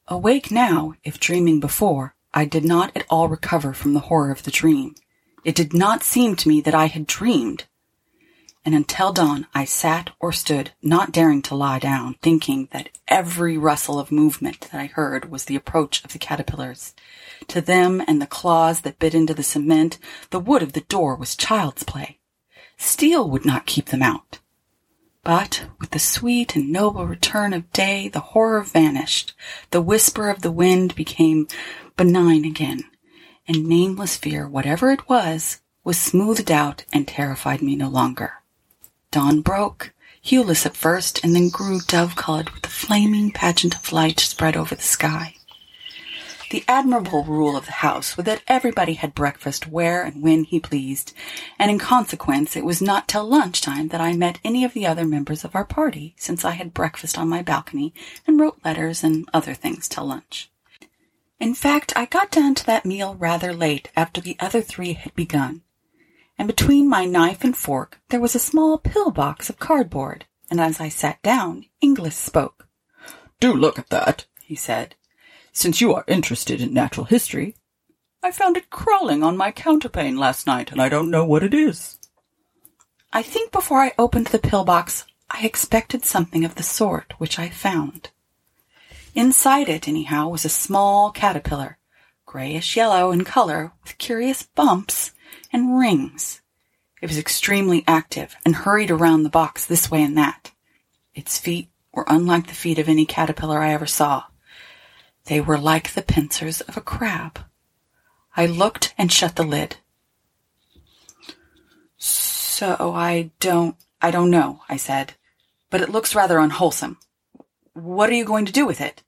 Awake 0.09 0.51
now, 0.51 0.93
if 1.05 1.19
dreaming 1.19 1.59
before, 1.59 2.15
I 2.35 2.45
did 2.45 2.67
not 2.67 2.95
at 2.95 3.07
all 3.09 3.29
recover 3.29 3.73
from 3.73 3.95
the 3.95 4.01
horror 4.01 4.31
of 4.31 4.43
the 4.43 4.51
dream. 4.51 4.95
It 5.43 5.55
did 5.55 5.73
not 5.73 6.03
seem 6.03 6.37
to 6.37 6.49
me 6.49 6.61
that 6.61 6.75
I 6.75 6.87
had 6.87 7.07
dreamed. 7.07 7.65
And 8.65 8.75
until 8.75 9.13
dawn 9.13 9.47
I 9.55 9.65
sat 9.65 10.11
or 10.21 10.31
stood, 10.31 10.73
not 10.83 11.13
daring 11.13 11.41
to 11.43 11.55
lie 11.55 11.79
down, 11.79 12.17
thinking 12.21 12.69
that 12.73 12.91
every 13.07 13.57
rustle 13.57 13.99
of 13.99 14.13
movement 14.13 14.61
that 14.61 14.75
I 14.75 14.87
heard 14.87 15.31
was 15.31 15.47
the 15.47 15.57
approach 15.57 16.05
of 16.05 16.13
the 16.13 16.19
caterpillars. 16.19 16.95
To 17.49 17.61
them 17.61 18.03
and 18.07 18.21
the 18.21 18.27
claws 18.27 18.83
that 18.83 18.99
bit 18.99 19.15
into 19.15 19.33
the 19.33 19.43
cement, 19.43 19.99
the 20.31 20.41
wood 20.41 20.63
of 20.63 20.75
the 20.75 20.83
door 20.83 21.15
was 21.15 21.37
child's 21.37 21.83
play. 21.83 22.19
Steel 22.77 23.31
would 23.31 23.47
not 23.47 23.67
keep 23.67 23.87
them 23.87 24.03
out. 24.03 24.39
But 25.25 25.67
with 25.81 25.91
the 25.91 25.99
sweet 25.99 26.55
and 26.55 26.71
noble 26.71 27.07
return 27.07 27.53
of 27.53 27.73
day, 27.73 28.09
the 28.09 28.21
horror 28.21 28.63
vanished. 28.63 29.35
The 29.71 29.83
whisper 29.83 30.31
of 30.31 30.43
the 30.43 30.53
wind 30.53 30.95
became 30.95 31.49
benign 31.97 32.45
again, 32.45 32.85
and 33.47 33.67
nameless 33.67 34.17
fear, 34.17 34.49
whatever 34.49 34.91
it 34.91 35.09
was, 35.09 35.61
was 35.85 35.99
smoothed 35.99 36.51
out 36.51 36.85
and 36.93 37.07
terrified 37.07 37.63
me 37.63 37.77
no 37.77 37.89
longer. 37.89 38.35
Dawn 39.11 39.41
broke, 39.41 39.95
hueless 40.25 40.67
at 40.67 40.77
first, 40.77 41.25
and 41.25 41.35
then 41.35 41.49
grew 41.49 41.81
dove-colored 41.81 42.51
with 42.51 42.67
a 42.67 42.69
flaming 42.69 43.31
pageant 43.31 43.75
of 43.75 43.93
light 43.93 44.21
spread 44.21 44.57
over 44.57 44.75
the 44.75 44.83
sky. 44.83 45.35
The 46.51 46.65
admirable 46.67 47.25
rule 47.25 47.57
of 47.57 47.67
the 47.67 47.73
house 47.73 48.17
was 48.17 48.25
that 48.25 48.43
everybody 48.49 48.95
had 48.95 49.15
breakfast 49.15 49.67
where 49.67 50.03
and 50.03 50.23
when 50.23 50.45
he 50.45 50.59
pleased, 50.59 51.13
and 51.59 51.71
in 51.71 51.79
consequence 51.79 52.57
it 52.57 52.65
was 52.65 52.81
not 52.81 53.07
till 53.07 53.29
lunchtime 53.29 53.89
that 53.89 54.01
I 54.01 54.15
met 54.15 54.41
any 54.43 54.65
of 54.65 54.73
the 54.73 54.87
other 54.87 55.05
members 55.05 55.45
of 55.45 55.55
our 55.55 55.65
party, 55.65 56.15
since 56.17 56.47
I 56.47 56.53
had 56.53 56.73
breakfast 56.73 57.19
on 57.19 57.29
my 57.29 57.43
balcony 57.43 57.93
and 58.27 58.41
wrote 58.41 58.61
letters 58.65 59.05
and 59.05 59.29
other 59.35 59.53
things 59.53 59.89
till 59.89 60.07
lunch. 60.07 60.51
In 61.39 61.55
fact, 61.55 61.93
I 61.95 62.07
got 62.07 62.31
down 62.31 62.55
to 62.57 62.67
that 62.67 62.87
meal 62.87 63.15
rather 63.15 63.53
late 63.53 63.91
after 63.95 64.21
the 64.21 64.37
other 64.41 64.63
three 64.63 64.95
had 64.95 65.15
begun, 65.15 65.63
and 66.39 66.47
between 66.47 66.89
my 66.89 67.05
knife 67.05 67.43
and 67.43 67.57
fork 67.57 68.01
there 68.09 68.21
was 68.21 68.35
a 68.35 68.39
small 68.39 68.79
pill 68.79 69.11
box 69.11 69.51
of 69.51 69.59
cardboard, 69.59 70.27
and 70.51 70.61
as 70.61 70.81
I 70.81 70.89
sat 70.89 71.21
down, 71.23 71.67
Inglis 71.81 72.17
spoke. 72.17 72.69
Do 73.41 73.53
look 73.53 73.79
at 73.79 73.91
that, 73.91 74.27
he 74.43 74.55
said 74.55 74.95
since 75.59 75.81
you 75.81 75.93
are 75.93 76.05
interested 76.07 76.61
in 76.61 76.73
natural 76.73 77.07
history. 77.07 77.57
I 78.23 78.31
found 78.31 78.57
it 78.57 78.71
crawling 78.71 79.25
on 79.25 79.37
my 79.37 79.51
counterpane 79.51 80.17
last 80.17 80.47
night, 80.47 80.71
and 80.71 80.81
I 80.81 80.89
don't 80.89 81.11
know 81.11 81.25
what 81.25 81.43
it 81.43 81.53
is. 81.53 81.99
I 83.13 83.23
think 83.23 83.51
before 83.51 83.79
I 83.81 83.93
opened 83.99 84.29
the 84.29 84.39
pillbox, 84.39 85.05
I 85.29 85.45
expected 85.45 86.05
something 86.05 86.45
of 86.45 86.55
the 86.55 86.63
sort, 86.63 87.13
which 87.19 87.41
I 87.41 87.49
found. 87.49 88.11
Inside 89.15 89.69
it, 89.69 89.89
anyhow, 89.89 90.29
was 90.29 90.45
a 90.45 90.51
small 90.51 91.11
caterpillar, 91.11 91.79
grayish 92.25 92.77
yellow 92.77 93.11
in 93.11 93.25
color, 93.25 93.73
with 93.83 93.99
curious 93.99 94.45
bumps 94.45 95.13
and 95.53 95.79
rings. 95.79 96.41
It 97.01 97.09
was 97.09 97.19
extremely 97.19 97.85
active 97.87 98.37
and 98.45 98.55
hurried 98.55 98.91
around 98.91 99.23
the 99.23 99.31
box 99.31 99.65
this 99.65 99.91
way 99.91 100.03
and 100.03 100.17
that. 100.17 100.53
Its 101.15 101.39
feet 101.39 101.69
were 101.93 102.05
unlike 102.09 102.47
the 102.47 102.55
feet 102.55 102.79
of 102.79 102.89
any 102.89 103.07
caterpillar 103.07 103.61
I 103.61 103.73
ever 103.73 103.87
saw. 103.87 104.25
They 105.25 105.41
were 105.41 105.59
like 105.59 105.93
the 105.93 106.03
pincers 106.03 106.61
of 106.63 106.77
a 106.77 106.81
crab. 106.81 107.41
I 108.37 108.47
looked 108.47 108.95
and 108.97 109.13
shut 109.13 109.37
the 109.37 109.43
lid. 109.45 109.77
So 111.97 112.93
I 112.95 113.31
don't, 113.41 113.77
I 114.01 114.11
don't 114.11 114.31
know, 114.31 114.63
I 114.69 114.77
said, 114.77 115.15
but 115.71 115.81
it 115.81 115.91
looks 115.91 116.15
rather 116.15 116.39
unwholesome. 116.39 116.99
What 117.73 118.11
are 118.11 118.15
you 118.15 118.25
going 118.25 118.47
to 118.47 118.53
do 118.53 118.67
with 118.67 118.81
it? 118.81 119.03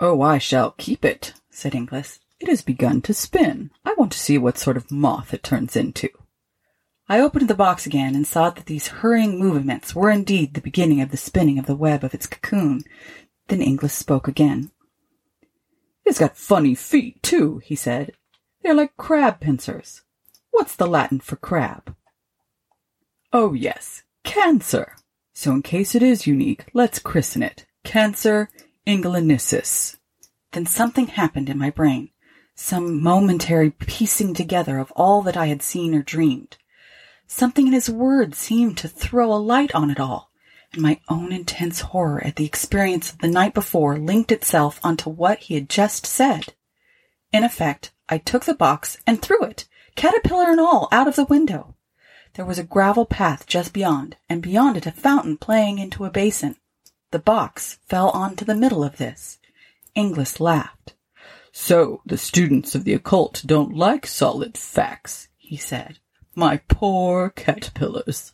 Oh, 0.00 0.22
I 0.22 0.38
shall 0.38 0.72
keep 0.72 1.04
it, 1.04 1.34
said 1.50 1.74
Inglis. 1.74 2.18
It 2.42 2.48
has 2.48 2.60
begun 2.60 3.02
to 3.02 3.14
spin. 3.14 3.70
I 3.84 3.94
want 3.96 4.10
to 4.10 4.18
see 4.18 4.36
what 4.36 4.58
sort 4.58 4.76
of 4.76 4.90
moth 4.90 5.32
it 5.32 5.44
turns 5.44 5.76
into. 5.76 6.08
I 7.08 7.20
opened 7.20 7.46
the 7.46 7.54
box 7.54 7.86
again 7.86 8.16
and 8.16 8.26
saw 8.26 8.50
that 8.50 8.66
these 8.66 8.88
hurrying 8.88 9.38
movements 9.38 9.94
were 9.94 10.10
indeed 10.10 10.54
the 10.54 10.60
beginning 10.60 11.00
of 11.00 11.12
the 11.12 11.16
spinning 11.16 11.60
of 11.60 11.66
the 11.66 11.76
web 11.76 12.02
of 12.02 12.14
its 12.14 12.26
cocoon. 12.26 12.82
Then 13.46 13.62
Inglis 13.62 13.92
spoke 13.92 14.26
again. 14.26 14.72
It's 16.04 16.18
got 16.18 16.36
funny 16.36 16.74
feet, 16.74 17.22
too, 17.22 17.58
he 17.58 17.76
said. 17.76 18.10
They're 18.60 18.74
like 18.74 18.96
crab 18.96 19.38
pincers. 19.38 20.02
What's 20.50 20.74
the 20.74 20.88
Latin 20.88 21.20
for 21.20 21.36
crab? 21.36 21.94
Oh, 23.32 23.52
yes, 23.52 24.02
cancer. 24.24 24.96
So 25.32 25.52
in 25.52 25.62
case 25.62 25.94
it 25.94 26.02
is 26.02 26.26
unique, 26.26 26.64
let's 26.74 26.98
christen 26.98 27.44
it 27.44 27.66
Cancer 27.84 28.50
inglisensis. 28.84 29.96
Then 30.50 30.66
something 30.66 31.06
happened 31.06 31.48
in 31.48 31.56
my 31.56 31.70
brain, 31.70 32.10
some 32.54 33.02
momentary 33.02 33.70
piecing 33.70 34.34
together 34.34 34.78
of 34.78 34.92
all 34.92 35.22
that 35.22 35.36
I 35.36 35.46
had 35.46 35.62
seen 35.62 35.94
or 35.94 36.02
dreamed. 36.02 36.56
Something 37.26 37.66
in 37.66 37.72
his 37.72 37.88
words 37.88 38.38
seemed 38.38 38.78
to 38.78 38.88
throw 38.88 39.32
a 39.32 39.36
light 39.36 39.74
on 39.74 39.90
it 39.90 39.98
all 39.98 40.32
and 40.72 40.82
my 40.82 41.00
own 41.08 41.32
intense 41.32 41.80
horror 41.80 42.24
at 42.24 42.36
the 42.36 42.46
experience 42.46 43.12
of 43.12 43.18
the 43.18 43.28
night 43.28 43.52
before 43.52 43.98
linked 43.98 44.32
itself 44.32 44.80
onto 44.82 45.10
what 45.10 45.38
he 45.40 45.54
had 45.54 45.68
just 45.68 46.06
said. 46.06 46.54
In 47.32 47.44
effect, 47.44 47.92
I 48.08 48.18
took 48.18 48.44
the 48.44 48.54
box 48.54 48.98
and 49.06 49.20
threw 49.20 49.42
it, 49.42 49.66
caterpillar 49.96 50.50
and 50.50 50.60
all, 50.60 50.88
out 50.90 51.08
of 51.08 51.16
the 51.16 51.24
window. 51.24 51.74
There 52.34 52.46
was 52.46 52.58
a 52.58 52.64
gravel 52.64 53.04
path 53.04 53.46
just 53.46 53.74
beyond, 53.74 54.16
and 54.28 54.42
beyond 54.42 54.78
it 54.78 54.86
a 54.86 54.92
fountain 54.92 55.36
playing 55.36 55.78
into 55.78 56.06
a 56.06 56.10
basin. 56.10 56.56
The 57.10 57.18
box 57.18 57.78
fell 57.86 58.08
onto 58.10 58.44
the 58.44 58.54
middle 58.54 58.82
of 58.82 58.96
this. 58.96 59.38
Inglis 59.94 60.40
laughed. 60.40 60.94
So 61.52 62.00
the 62.06 62.16
students 62.16 62.74
of 62.74 62.84
the 62.84 62.94
occult 62.94 63.42
don't 63.44 63.76
like 63.76 64.06
solid 64.06 64.56
facts, 64.56 65.28
he 65.36 65.58
said. 65.58 65.98
My 66.34 66.62
poor 66.66 67.28
caterpillars. 67.28 68.32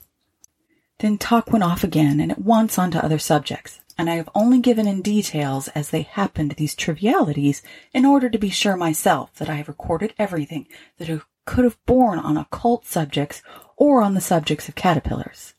Then 1.00 1.18
talk 1.18 1.52
went 1.52 1.64
off 1.64 1.82
again 1.82 2.20
and 2.20 2.30
at 2.30 2.40
once 2.40 2.78
on 2.78 2.92
to 2.92 3.04
other 3.04 3.18
subjects, 3.18 3.80
and 3.98 4.08
I 4.08 4.14
have 4.14 4.30
only 4.36 4.60
given 4.60 4.86
in 4.86 5.02
details 5.02 5.66
as 5.68 5.90
they 5.90 6.02
happened 6.02 6.52
these 6.52 6.76
trivialities 6.76 7.60
in 7.92 8.04
order 8.04 8.30
to 8.30 8.38
be 8.38 8.50
sure 8.50 8.76
myself 8.76 9.34
that 9.34 9.50
I 9.50 9.54
have 9.54 9.68
recorded 9.68 10.14
everything 10.16 10.68
that 10.98 11.20
could 11.44 11.64
have 11.64 11.84
borne 11.86 12.20
on 12.20 12.36
occult 12.36 12.86
subjects 12.86 13.42
or 13.76 14.00
on 14.00 14.14
the 14.14 14.20
subjects 14.20 14.68
of 14.68 14.76
caterpillars. 14.76 15.54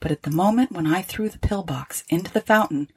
But 0.00 0.12
at 0.12 0.22
the 0.22 0.30
moment 0.30 0.72
when 0.72 0.86
I 0.86 1.00
threw 1.00 1.30
the 1.30 1.38
pillbox 1.38 2.04
into 2.10 2.30
the 2.30 2.42
fountain, 2.42 2.88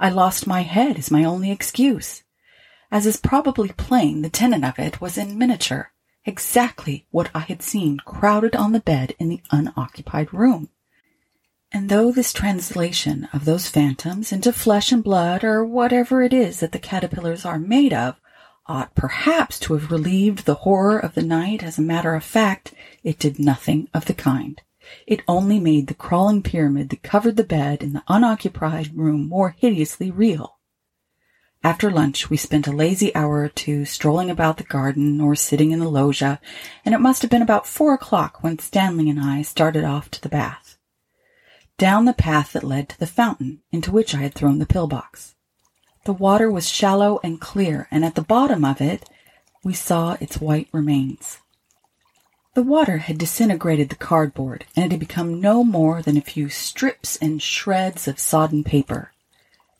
I 0.00 0.10
lost 0.10 0.48
my 0.48 0.62
head 0.62 0.96
as 0.96 1.12
my 1.12 1.22
only 1.22 1.52
excuse. 1.52 2.24
As 2.92 3.06
is 3.06 3.16
probably 3.16 3.70
plain, 3.70 4.20
the 4.20 4.28
tenant 4.28 4.66
of 4.66 4.78
it 4.78 5.00
was 5.00 5.16
in 5.16 5.38
miniature, 5.38 5.92
exactly 6.26 7.06
what 7.10 7.30
I 7.34 7.38
had 7.38 7.62
seen 7.62 7.96
crowded 7.96 8.54
on 8.54 8.72
the 8.72 8.80
bed 8.80 9.14
in 9.18 9.30
the 9.30 9.40
unoccupied 9.50 10.34
room. 10.34 10.68
And 11.72 11.88
though 11.88 12.12
this 12.12 12.34
translation 12.34 13.30
of 13.32 13.46
those 13.46 13.66
phantoms 13.66 14.30
into 14.30 14.52
flesh 14.52 14.92
and 14.92 15.02
blood, 15.02 15.42
or 15.42 15.64
whatever 15.64 16.22
it 16.22 16.34
is 16.34 16.60
that 16.60 16.72
the 16.72 16.78
caterpillars 16.78 17.46
are 17.46 17.58
made 17.58 17.94
of, 17.94 18.20
ought 18.66 18.94
perhaps 18.94 19.58
to 19.60 19.72
have 19.72 19.90
relieved 19.90 20.44
the 20.44 20.56
horror 20.66 20.98
of 20.98 21.14
the 21.14 21.22
night, 21.22 21.62
as 21.62 21.78
a 21.78 21.82
matter 21.82 22.14
of 22.14 22.22
fact, 22.22 22.74
it 23.02 23.18
did 23.18 23.38
nothing 23.38 23.88
of 23.94 24.04
the 24.04 24.12
kind. 24.12 24.60
It 25.06 25.22
only 25.26 25.58
made 25.58 25.86
the 25.86 25.94
crawling 25.94 26.42
pyramid 26.42 26.90
that 26.90 27.02
covered 27.02 27.38
the 27.38 27.42
bed 27.42 27.82
in 27.82 27.94
the 27.94 28.04
unoccupied 28.06 28.94
room 28.94 29.30
more 29.30 29.56
hideously 29.56 30.10
real. 30.10 30.58
After 31.64 31.90
lunch, 31.90 32.28
we 32.28 32.36
spent 32.36 32.66
a 32.66 32.72
lazy 32.72 33.14
hour 33.14 33.42
or 33.42 33.48
two 33.48 33.84
strolling 33.84 34.30
about 34.30 34.56
the 34.56 34.64
garden 34.64 35.20
or 35.20 35.34
sitting 35.36 35.70
in 35.70 35.78
the 35.78 35.88
loggia, 35.88 36.40
and 36.84 36.94
it 36.94 37.00
must 37.00 37.22
have 37.22 37.30
been 37.30 37.42
about 37.42 37.66
four 37.66 37.94
o'clock 37.94 38.42
when 38.42 38.58
Stanley 38.58 39.08
and 39.08 39.20
I 39.20 39.42
started 39.42 39.84
off 39.84 40.10
to 40.12 40.20
the 40.20 40.28
bath 40.28 40.76
down 41.82 42.04
the 42.04 42.12
path 42.12 42.52
that 42.52 42.62
led 42.62 42.88
to 42.88 42.96
the 43.00 43.06
fountain 43.08 43.60
into 43.72 43.90
which 43.90 44.14
I 44.14 44.18
had 44.18 44.34
thrown 44.34 44.60
the 44.60 44.66
pillbox. 44.66 45.34
The 46.04 46.12
water 46.12 46.48
was 46.48 46.68
shallow 46.68 47.18
and 47.24 47.40
clear, 47.40 47.88
and 47.90 48.04
at 48.04 48.14
the 48.14 48.22
bottom 48.22 48.64
of 48.64 48.80
it 48.80 49.10
we 49.64 49.72
saw 49.72 50.16
its 50.20 50.40
white 50.40 50.68
remains. 50.70 51.38
The 52.54 52.62
water 52.62 52.98
had 52.98 53.18
disintegrated 53.18 53.88
the 53.88 53.96
cardboard, 53.96 54.64
and 54.76 54.84
it 54.84 54.90
had 54.92 55.00
become 55.00 55.40
no 55.40 55.64
more 55.64 56.02
than 56.02 56.16
a 56.16 56.20
few 56.20 56.48
strips 56.48 57.16
and 57.16 57.42
shreds 57.42 58.06
of 58.06 58.20
sodden 58.20 58.62
paper. 58.62 59.10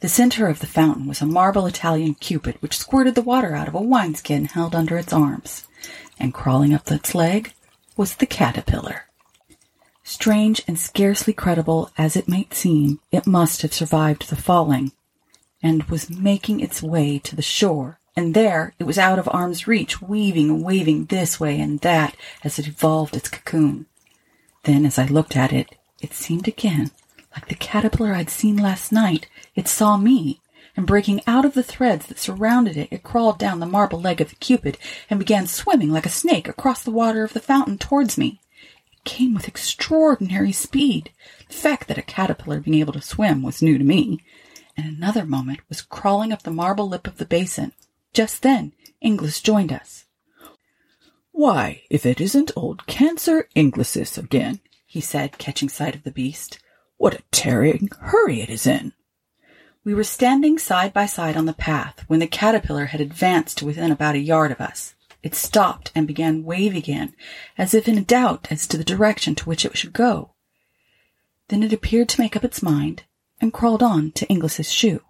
The 0.02 0.08
center 0.08 0.48
of 0.48 0.58
the 0.58 0.66
fountain 0.66 1.06
was 1.06 1.22
a 1.22 1.26
marble 1.26 1.64
Italian 1.64 2.14
cupid 2.14 2.56
which 2.58 2.76
squirted 2.76 3.14
the 3.14 3.22
water 3.22 3.54
out 3.54 3.68
of 3.68 3.74
a 3.76 3.80
wineskin 3.80 4.46
held 4.46 4.74
under 4.74 4.98
its 4.98 5.12
arms, 5.12 5.68
and 6.18 6.34
crawling 6.34 6.74
up 6.74 6.90
its 6.90 7.14
leg 7.14 7.52
was 7.96 8.16
the 8.16 8.26
caterpillar. 8.26 9.04
Strange 10.02 10.60
and 10.66 10.76
scarcely 10.76 11.32
credible 11.32 11.92
as 11.96 12.16
it 12.16 12.26
might 12.26 12.52
seem, 12.52 12.98
it 13.12 13.28
must 13.28 13.62
have 13.62 13.72
survived 13.72 14.28
the 14.28 14.34
falling, 14.34 14.90
and 15.62 15.84
was 15.84 16.10
making 16.10 16.58
its 16.58 16.82
way 16.82 17.20
to 17.20 17.36
the 17.36 17.40
shore, 17.40 18.00
and 18.16 18.34
there 18.34 18.74
it 18.80 18.84
was 18.84 18.98
out 18.98 19.20
of 19.20 19.28
arm's 19.30 19.68
reach, 19.68 20.02
weaving 20.02 20.50
and 20.50 20.64
waving 20.64 21.04
this 21.04 21.38
way 21.38 21.60
and 21.60 21.78
that 21.82 22.16
as 22.42 22.58
it 22.58 22.66
evolved 22.66 23.14
its 23.14 23.28
cocoon. 23.28 23.86
Then, 24.64 24.84
as 24.84 24.98
I 24.98 25.06
looked 25.06 25.36
at 25.36 25.52
it, 25.52 25.76
it 26.00 26.12
seemed 26.12 26.48
again 26.48 26.90
like 27.32 27.48
the 27.48 27.54
caterpillar 27.54 28.12
I'd 28.12 28.30
seen 28.30 28.56
last 28.56 28.92
night. 28.92 29.28
It 29.54 29.68
saw 29.68 29.96
me, 29.96 30.40
and 30.76 30.86
breaking 30.86 31.22
out 31.26 31.44
of 31.44 31.54
the 31.54 31.62
threads 31.62 32.06
that 32.06 32.18
surrounded 32.18 32.76
it, 32.76 32.88
it 32.90 33.02
crawled 33.02 33.38
down 33.38 33.60
the 33.60 33.66
marble 33.66 34.00
leg 34.00 34.20
of 34.20 34.30
the 34.30 34.36
cupid 34.36 34.78
and 35.10 35.18
began 35.18 35.46
swimming 35.46 35.90
like 35.90 36.06
a 36.06 36.10
snake 36.10 36.48
across 36.48 36.82
the 36.82 36.90
water 36.90 37.24
of 37.24 37.32
the 37.32 37.40
fountain 37.40 37.78
towards 37.78 38.16
me. 38.16 38.40
It 38.92 39.04
came 39.04 39.34
with 39.34 39.48
extraordinary 39.48 40.52
speed. 40.52 41.10
The 41.48 41.54
fact 41.54 41.88
that 41.88 41.98
a 41.98 42.02
caterpillar 42.02 42.60
being 42.60 42.80
able 42.80 42.94
to 42.94 43.02
swim 43.02 43.42
was 43.42 43.62
new 43.62 43.76
to 43.76 43.84
me. 43.84 44.20
In 44.76 44.86
another 44.86 45.26
moment 45.26 45.60
was 45.68 45.82
crawling 45.82 46.32
up 46.32 46.42
the 46.42 46.50
marble 46.50 46.88
lip 46.88 47.06
of 47.06 47.18
the 47.18 47.26
basin. 47.26 47.72
Just 48.14 48.42
then, 48.42 48.72
Inglis 49.00 49.40
joined 49.40 49.72
us. 49.72 50.04
Why, 51.32 51.82
if 51.90 52.04
it 52.04 52.20
isn't 52.20 52.52
old 52.56 52.86
Cancer 52.86 53.48
Inglisensis 53.56 54.18
again, 54.18 54.60
he 54.86 55.00
said, 55.00 55.38
catching 55.38 55.70
sight 55.70 55.94
of 55.94 56.04
the 56.04 56.10
beast. 56.10 56.58
What 57.02 57.14
a 57.14 57.22
tearing 57.32 57.88
hurry 57.98 58.42
it 58.42 58.48
is 58.48 58.64
in! 58.64 58.92
We 59.82 59.92
were 59.92 60.04
standing 60.04 60.56
side 60.56 60.92
by 60.92 61.06
side 61.06 61.36
on 61.36 61.46
the 61.46 61.52
path 61.52 62.04
when 62.06 62.20
the 62.20 62.28
caterpillar 62.28 62.84
had 62.84 63.00
advanced 63.00 63.58
to 63.58 63.66
within 63.66 63.90
about 63.90 64.14
a 64.14 64.20
yard 64.20 64.52
of 64.52 64.60
us. 64.60 64.94
It 65.20 65.34
stopped 65.34 65.90
and 65.96 66.06
began 66.06 66.44
waving 66.44 66.78
again, 66.78 67.16
as 67.58 67.74
if 67.74 67.88
in 67.88 68.04
doubt 68.04 68.46
as 68.52 68.68
to 68.68 68.78
the 68.78 68.84
direction 68.84 69.34
to 69.34 69.48
which 69.48 69.64
it 69.64 69.76
should 69.76 69.92
go. 69.92 70.34
Then 71.48 71.64
it 71.64 71.72
appeared 71.72 72.08
to 72.10 72.20
make 72.20 72.36
up 72.36 72.44
its 72.44 72.62
mind 72.62 73.02
and 73.40 73.52
crawled 73.52 73.82
on 73.82 74.12
to 74.12 74.28
Inglis's 74.28 74.70
shoe. 74.70 75.02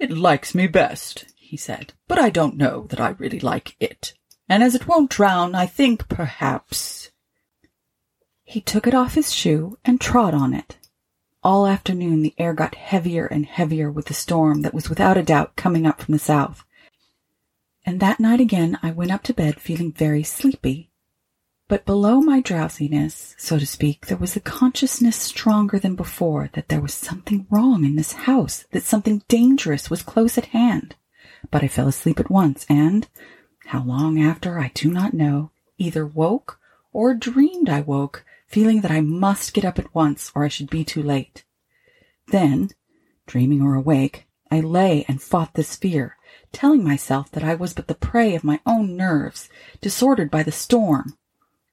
It 0.00 0.10
likes 0.10 0.52
me 0.52 0.66
best, 0.66 1.26
he 1.36 1.56
said, 1.56 1.92
but 2.08 2.18
I 2.18 2.30
don't 2.30 2.56
know 2.56 2.88
that 2.88 2.98
I 2.98 3.10
really 3.10 3.38
like 3.38 3.76
it. 3.78 4.14
And 4.48 4.64
as 4.64 4.74
it 4.74 4.88
won't 4.88 5.10
drown, 5.10 5.54
I 5.54 5.66
think 5.66 6.08
perhaps. 6.08 7.03
He 8.44 8.60
took 8.60 8.86
it 8.86 8.94
off 8.94 9.14
his 9.14 9.32
shoe 9.32 9.78
and 9.84 10.00
trod 10.00 10.34
on 10.34 10.54
it, 10.54 10.76
all 11.42 11.66
afternoon 11.66 12.22
the 12.22 12.34
air 12.38 12.54
got 12.54 12.74
heavier 12.74 13.26
and 13.26 13.46
heavier 13.46 13.90
with 13.90 14.06
the 14.06 14.14
storm 14.14 14.62
that 14.62 14.74
was 14.74 14.88
without 14.88 15.16
a 15.16 15.22
doubt 15.22 15.56
coming 15.56 15.86
up 15.86 16.00
from 16.00 16.12
the 16.12 16.18
south. 16.18 16.64
And 17.84 18.00
that 18.00 18.20
night 18.20 18.40
again 18.40 18.78
I 18.82 18.92
went 18.92 19.10
up 19.10 19.22
to 19.24 19.34
bed 19.34 19.60
feeling 19.60 19.92
very 19.92 20.22
sleepy. 20.22 20.90
But 21.66 21.86
below 21.86 22.20
my 22.20 22.40
drowsiness, 22.40 23.34
so 23.38 23.58
to 23.58 23.66
speak, 23.66 24.06
there 24.06 24.18
was 24.18 24.36
a 24.36 24.40
consciousness 24.40 25.16
stronger 25.16 25.78
than 25.78 25.96
before 25.96 26.50
that 26.52 26.68
there 26.68 26.80
was 26.80 26.94
something 26.94 27.46
wrong 27.50 27.84
in 27.84 27.96
this 27.96 28.12
house, 28.12 28.66
that 28.72 28.82
something 28.82 29.22
dangerous 29.28 29.88
was 29.88 30.02
close 30.02 30.36
at 30.36 30.46
hand. 30.46 30.94
But 31.50 31.64
I 31.64 31.68
fell 31.68 31.88
asleep 31.88 32.20
at 32.20 32.30
once, 32.30 32.66
and, 32.68 33.08
how 33.66 33.82
long 33.82 34.20
after 34.20 34.58
I 34.58 34.70
do 34.74 34.92
not 34.92 35.14
know, 35.14 35.50
either 35.78 36.06
woke 36.06 36.60
or 36.92 37.14
dreamed 37.14 37.68
I 37.70 37.80
woke 37.80 38.24
feeling 38.54 38.82
that 38.82 38.90
I 38.92 39.00
must 39.00 39.52
get 39.52 39.64
up 39.64 39.80
at 39.80 39.92
once 39.92 40.30
or 40.32 40.44
I 40.44 40.48
should 40.48 40.70
be 40.70 40.84
too 40.84 41.02
late. 41.02 41.42
Then, 42.28 42.70
dreaming 43.26 43.60
or 43.60 43.74
awake, 43.74 44.28
I 44.48 44.60
lay 44.60 45.04
and 45.08 45.20
fought 45.20 45.54
this 45.54 45.74
fear, 45.74 46.16
telling 46.52 46.84
myself 46.84 47.32
that 47.32 47.42
I 47.42 47.56
was 47.56 47.72
but 47.74 47.88
the 47.88 47.96
prey 47.96 48.36
of 48.36 48.44
my 48.44 48.60
own 48.64 48.96
nerves, 48.96 49.48
disordered 49.80 50.30
by 50.30 50.44
the 50.44 50.52
storm, 50.52 51.18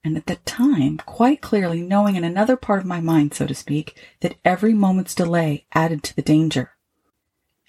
and 0.03 0.17
at 0.17 0.25
that 0.25 0.43
time 0.47 0.97
quite 0.97 1.39
clearly 1.39 1.83
knowing 1.83 2.15
in 2.15 2.23
another 2.23 2.55
part 2.55 2.79
of 2.79 2.87
my 2.87 2.99
mind, 2.99 3.35
so 3.35 3.45
to 3.45 3.53
speak, 3.53 3.95
that 4.21 4.37
every 4.43 4.73
moment's 4.73 5.13
delay 5.13 5.67
added 5.73 6.01
to 6.01 6.15
the 6.15 6.23
danger. 6.23 6.71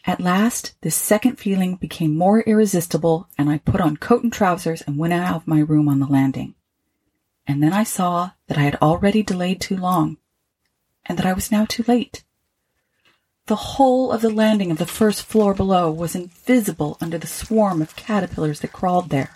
At 0.06 0.22
last, 0.22 0.72
this 0.80 0.96
second 0.96 1.36
feeling 1.36 1.76
became 1.76 2.16
more 2.16 2.40
irresistible, 2.40 3.28
and 3.36 3.50
I 3.50 3.58
put 3.58 3.82
on 3.82 3.98
coat 3.98 4.22
and 4.22 4.32
trousers 4.32 4.80
and 4.80 4.96
went 4.96 5.12
out 5.12 5.36
of 5.36 5.46
my 5.46 5.58
room 5.58 5.86
on 5.86 6.00
the 6.00 6.06
landing 6.06 6.54
and 7.46 7.62
then 7.62 7.72
I 7.72 7.84
saw 7.84 8.32
that 8.46 8.58
I 8.58 8.62
had 8.62 8.78
already 8.82 9.22
delayed 9.22 9.60
too 9.60 9.76
long, 9.76 10.18
and 11.06 11.18
that 11.18 11.26
I 11.26 11.32
was 11.32 11.50
now 11.50 11.64
too 11.64 11.84
late. 11.86 12.24
The 13.46 13.56
whole 13.56 14.12
of 14.12 14.22
the 14.22 14.30
landing 14.30 14.70
of 14.70 14.78
the 14.78 14.86
first 14.86 15.24
floor 15.24 15.52
below 15.52 15.90
was 15.90 16.14
invisible 16.14 16.96
under 17.00 17.18
the 17.18 17.26
swarm 17.26 17.82
of 17.82 17.96
caterpillars 17.96 18.60
that 18.60 18.72
crawled 18.72 19.10
there. 19.10 19.34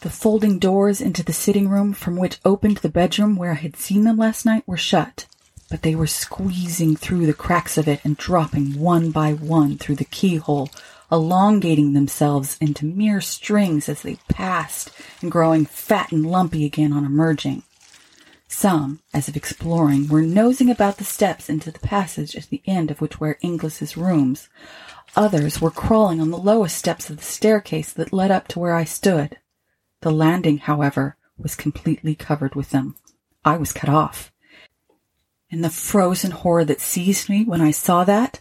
The 0.00 0.10
folding 0.10 0.58
doors 0.58 1.00
into 1.00 1.22
the 1.22 1.32
sitting 1.32 1.68
room 1.68 1.92
from 1.92 2.16
which 2.16 2.40
opened 2.44 2.78
the 2.78 2.88
bedroom 2.88 3.36
where 3.36 3.52
I 3.52 3.54
had 3.54 3.76
seen 3.76 4.04
them 4.04 4.16
last 4.16 4.44
night 4.44 4.64
were 4.66 4.76
shut, 4.76 5.26
but 5.70 5.82
they 5.82 5.94
were 5.94 6.06
squeezing 6.06 6.96
through 6.96 7.26
the 7.26 7.34
cracks 7.34 7.78
of 7.78 7.88
it 7.88 8.00
and 8.04 8.16
dropping 8.16 8.78
one 8.78 9.10
by 9.10 9.32
one 9.32 9.78
through 9.78 9.96
the 9.96 10.04
keyhole 10.04 10.68
elongating 11.10 11.92
themselves 11.92 12.56
into 12.60 12.84
mere 12.84 13.20
strings 13.20 13.88
as 13.88 14.02
they 14.02 14.16
passed 14.28 14.90
and 15.20 15.30
growing 15.30 15.64
fat 15.64 16.12
and 16.12 16.26
lumpy 16.26 16.64
again 16.64 16.92
on 16.92 17.04
emerging. 17.04 17.62
Some, 18.48 19.00
as 19.12 19.28
if 19.28 19.36
exploring, 19.36 20.08
were 20.08 20.22
nosing 20.22 20.70
about 20.70 20.98
the 20.98 21.04
steps 21.04 21.48
into 21.48 21.70
the 21.70 21.78
passage 21.80 22.36
at 22.36 22.48
the 22.48 22.62
end 22.66 22.90
of 22.90 23.00
which 23.00 23.20
were 23.20 23.38
Inglis's 23.42 23.96
rooms. 23.96 24.48
Others 25.14 25.60
were 25.60 25.70
crawling 25.70 26.20
on 26.20 26.30
the 26.30 26.38
lowest 26.38 26.76
steps 26.76 27.10
of 27.10 27.18
the 27.18 27.22
staircase 27.22 27.92
that 27.92 28.12
led 28.12 28.30
up 28.30 28.48
to 28.48 28.58
where 28.58 28.74
I 28.74 28.84
stood. 28.84 29.38
The 30.00 30.10
landing, 30.10 30.58
however, 30.58 31.16
was 31.36 31.54
completely 31.54 32.14
covered 32.14 32.54
with 32.54 32.70
them. 32.70 32.96
I 33.44 33.56
was 33.56 33.72
cut 33.72 33.90
off. 33.90 34.32
And 35.50 35.62
the 35.62 35.70
frozen 35.70 36.30
horror 36.30 36.64
that 36.64 36.80
seized 36.80 37.28
me 37.28 37.44
when 37.44 37.60
I 37.60 37.70
saw 37.70 38.04
that, 38.04 38.40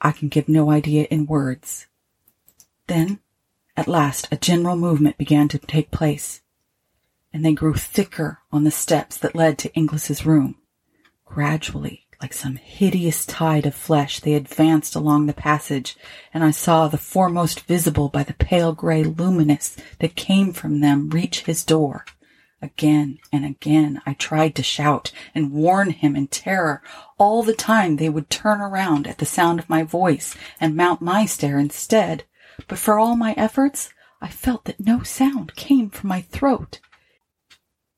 I 0.00 0.12
can 0.12 0.28
give 0.28 0.48
no 0.48 0.70
idea 0.70 1.04
in 1.10 1.26
words. 1.26 1.86
Then, 2.86 3.18
at 3.76 3.88
last, 3.88 4.28
a 4.30 4.36
general 4.36 4.76
movement 4.76 5.18
began 5.18 5.48
to 5.48 5.58
take 5.58 5.90
place, 5.90 6.40
and 7.32 7.44
they 7.44 7.52
grew 7.52 7.74
thicker 7.74 8.38
on 8.52 8.64
the 8.64 8.70
steps 8.70 9.18
that 9.18 9.34
led 9.34 9.58
to 9.58 9.74
Inglis's 9.74 10.24
room. 10.24 10.56
Gradually, 11.24 12.06
like 12.22 12.32
some 12.32 12.56
hideous 12.56 13.26
tide 13.26 13.66
of 13.66 13.74
flesh, 13.74 14.20
they 14.20 14.34
advanced 14.34 14.94
along 14.94 15.26
the 15.26 15.34
passage, 15.34 15.96
and 16.32 16.44
I 16.44 16.50
saw 16.52 16.88
the 16.88 16.96
foremost 16.96 17.60
visible 17.60 18.08
by 18.08 18.22
the 18.22 18.34
pale 18.34 18.72
gray 18.72 19.02
luminous 19.02 19.76
that 19.98 20.14
came 20.14 20.52
from 20.52 20.80
them 20.80 21.10
reach 21.10 21.40
his 21.40 21.64
door. 21.64 22.06
Again 22.62 23.18
and 23.30 23.44
again 23.44 24.00
I 24.06 24.14
tried 24.14 24.54
to 24.54 24.62
shout 24.62 25.12
and 25.34 25.52
warn 25.52 25.90
him 25.90 26.16
in 26.16 26.28
terror. 26.28 26.82
All 27.18 27.42
the 27.42 27.52
time 27.52 27.96
they 27.96 28.08
would 28.08 28.30
turn 28.30 28.60
around 28.60 29.06
at 29.06 29.18
the 29.18 29.26
sound 29.26 29.58
of 29.58 29.68
my 29.68 29.82
voice 29.82 30.34
and 30.58 30.74
mount 30.74 31.02
my 31.02 31.26
stair 31.26 31.58
instead 31.58 32.24
but 32.68 32.78
for 32.78 32.98
all 32.98 33.16
my 33.16 33.32
efforts, 33.36 33.90
I 34.20 34.28
felt 34.28 34.64
that 34.64 34.80
no 34.80 35.02
sound 35.02 35.54
came 35.56 35.90
from 35.90 36.08
my 36.08 36.22
throat. 36.22 36.80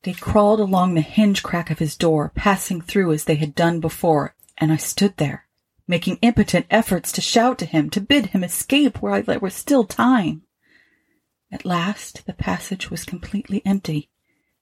They 0.03 0.13
crawled 0.13 0.59
along 0.59 0.93
the 0.93 1.01
hinge 1.01 1.43
crack 1.43 1.69
of 1.69 1.79
his 1.79 1.97
door, 1.97 2.31
passing 2.35 2.81
through 2.81 3.11
as 3.13 3.25
they 3.25 3.35
had 3.35 3.55
done 3.55 3.79
before, 3.79 4.35
and 4.57 4.71
I 4.71 4.77
stood 4.77 5.17
there, 5.17 5.45
making 5.87 6.17
impotent 6.21 6.65
efforts 6.69 7.11
to 7.13 7.21
shout 7.21 7.57
to 7.59 7.65
him, 7.65 7.89
to 7.91 8.01
bid 8.01 8.27
him 8.27 8.43
escape 8.43 9.01
while 9.01 9.21
there 9.23 9.39
was 9.39 9.53
still 9.53 9.83
time. 9.83 10.43
At 11.51 11.65
last 11.65 12.25
the 12.25 12.33
passage 12.33 12.89
was 12.91 13.03
completely 13.03 13.61
empty. 13.65 14.09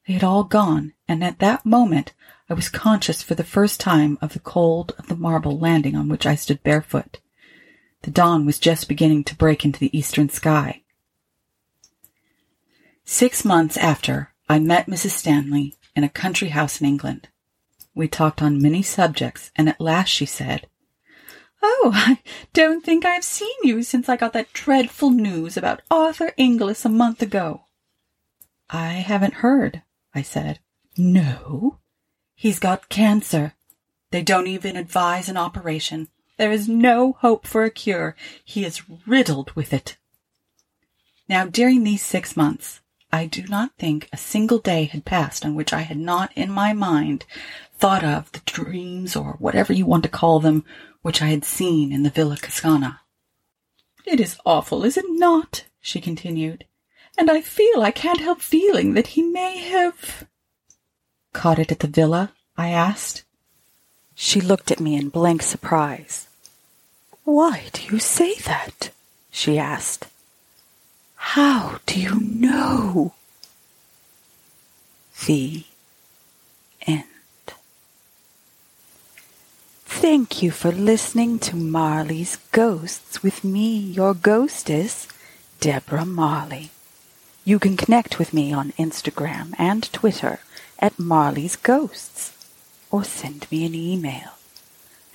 They 0.08 0.14
had 0.14 0.24
all 0.24 0.44
gone, 0.44 0.94
and 1.08 1.24
at 1.24 1.40
that 1.40 1.66
moment 1.66 2.14
I 2.50 2.54
was 2.54 2.70
conscious 2.70 3.22
for 3.22 3.36
the 3.36 3.44
first 3.44 3.80
time 3.80 4.18
of 4.22 4.34
the 4.34 4.40
cold 4.40 4.96
of 4.98 5.08
the 5.08 5.16
marble 5.16 5.60
landing 5.60 5.96
on 5.96 6.08
which 6.08 6.26
I 6.26 6.36
stood 6.36 6.64
barefoot. 6.64 7.20
The 8.08 8.12
dawn 8.12 8.46
was 8.46 8.58
just 8.58 8.88
beginning 8.88 9.26
to 9.26 9.36
break 9.36 9.66
into 9.66 9.82
the 9.82 9.96
eastern 9.96 10.30
sky. 10.30 10.82
Six 13.04 13.44
months 13.44 13.76
after, 13.76 14.32
I 14.48 14.60
met 14.60 14.88
Mrs. 14.88 15.10
Stanley 15.10 15.76
in 15.94 16.06
a 16.06 16.10
country 16.10 16.48
house 16.48 16.80
in 16.80 16.88
England. 16.88 17.28
We 17.94 18.08
talked 18.08 18.42
on 18.42 18.62
many 18.62 18.82
subjects, 18.82 19.52
and 19.58 19.68
at 19.68 19.82
last 19.82 20.08
she 20.08 20.26
said, 20.26 20.68
Oh, 21.62 21.92
I 21.94 22.20
don't 22.54 22.82
think 22.82 23.04
I've 23.04 23.26
seen 23.26 23.58
you 23.62 23.84
since 23.84 24.08
I 24.08 24.16
got 24.16 24.32
that 24.32 24.54
dreadful 24.54 25.10
news 25.10 25.58
about 25.58 25.82
Arthur 25.92 26.32
Inglis 26.38 26.86
a 26.86 26.90
month 26.90 27.22
ago. 27.22 27.66
I 28.70 29.04
haven't 29.04 29.44
heard, 29.44 29.82
I 30.16 30.22
said. 30.22 30.60
No. 30.98 31.80
He's 32.36 32.60
got 32.60 32.88
cancer. 32.88 33.56
They 34.12 34.22
don't 34.22 34.48
even 34.48 34.78
advise 34.78 35.28
an 35.28 35.36
operation. 35.36 36.08
There 36.38 36.52
is 36.52 36.70
no 36.70 37.14
hope 37.14 37.48
for 37.48 37.64
a 37.64 37.72
cure. 37.72 38.16
He 38.46 38.64
is 38.64 38.84
riddled 39.08 39.52
with 39.52 39.74
it. 39.74 39.98
Now, 41.28 41.46
during 41.46 41.84
these 41.84 42.06
six 42.06 42.38
months, 42.38 42.80
I 43.12 43.26
do 43.26 43.44
not 43.48 43.72
think 43.78 44.08
a 44.12 44.18
single 44.18 44.60
day 44.60 44.86
had 44.86 45.06
passed 45.06 45.46
on 45.46 45.56
which 45.56 45.74
I 45.74 45.82
had 45.82 45.98
not 45.98 46.32
in 46.36 46.52
my 46.52 46.74
mind 46.74 47.26
thought 47.78 48.04
of 48.04 48.32
the 48.32 48.42
dreams 48.46 49.16
or 49.16 49.34
whatever 49.40 49.74
you 49.74 49.86
want 49.86 50.04
to 50.04 50.10
call 50.10 50.40
them 50.40 50.64
which 51.02 51.22
I 51.22 51.28
had 51.28 51.46
seen 51.46 51.92
in 51.92 52.04
the 52.04 52.10
Villa 52.10 52.38
Cascana. 52.38 53.00
It 54.06 54.20
is 54.20 54.38
awful, 54.46 54.84
is 54.86 54.98
it 54.98 55.06
not? 55.08 55.66
she 55.82 56.00
continued. 56.00 56.66
And 57.18 57.32
I 57.32 57.42
feel 57.42 57.82
I 57.82 57.92
can't 57.92 58.22
help 58.22 58.42
feeling 58.42 58.94
that 58.94 59.08
he 59.08 59.22
may 59.22 59.58
have 59.58 60.28
caught 61.34 61.60
it 61.60 61.72
at 61.72 61.80
the 61.80 61.88
villa, 61.88 62.34
I 62.58 62.70
asked. 62.70 63.24
She 64.16 64.42
looked 64.42 64.72
at 64.72 64.80
me 64.80 64.96
in 64.96 65.10
blank 65.10 65.42
surprise. 65.44 66.27
Why 67.28 67.66
do 67.74 67.84
you 67.84 68.00
say 68.00 68.36
that? 68.46 68.92
she 69.32 69.60
asked. 69.60 70.08
How 71.36 71.82
do 71.86 72.00
you 72.00 72.22
know? 72.22 73.16
The 75.26 75.66
end. 76.84 77.04
Thank 79.84 80.42
you 80.42 80.52
for 80.52 80.72
listening 80.72 81.38
to 81.40 81.58
Marley's 81.58 82.38
Ghosts 82.54 83.22
with 83.22 83.44
me, 83.44 83.78
your 83.78 84.14
ghostess, 84.14 85.10
Deborah 85.60 86.06
Marley. 86.06 86.72
You 87.44 87.60
can 87.60 87.76
connect 87.76 88.18
with 88.18 88.34
me 88.34 88.54
on 88.54 88.72
Instagram 88.80 89.54
and 89.58 89.92
Twitter 89.92 90.40
at 90.80 90.98
Marley's 90.98 91.58
Ghosts 91.58 92.32
or 92.90 93.04
send 93.04 93.52
me 93.52 93.66
an 93.66 93.76
email 93.76 94.38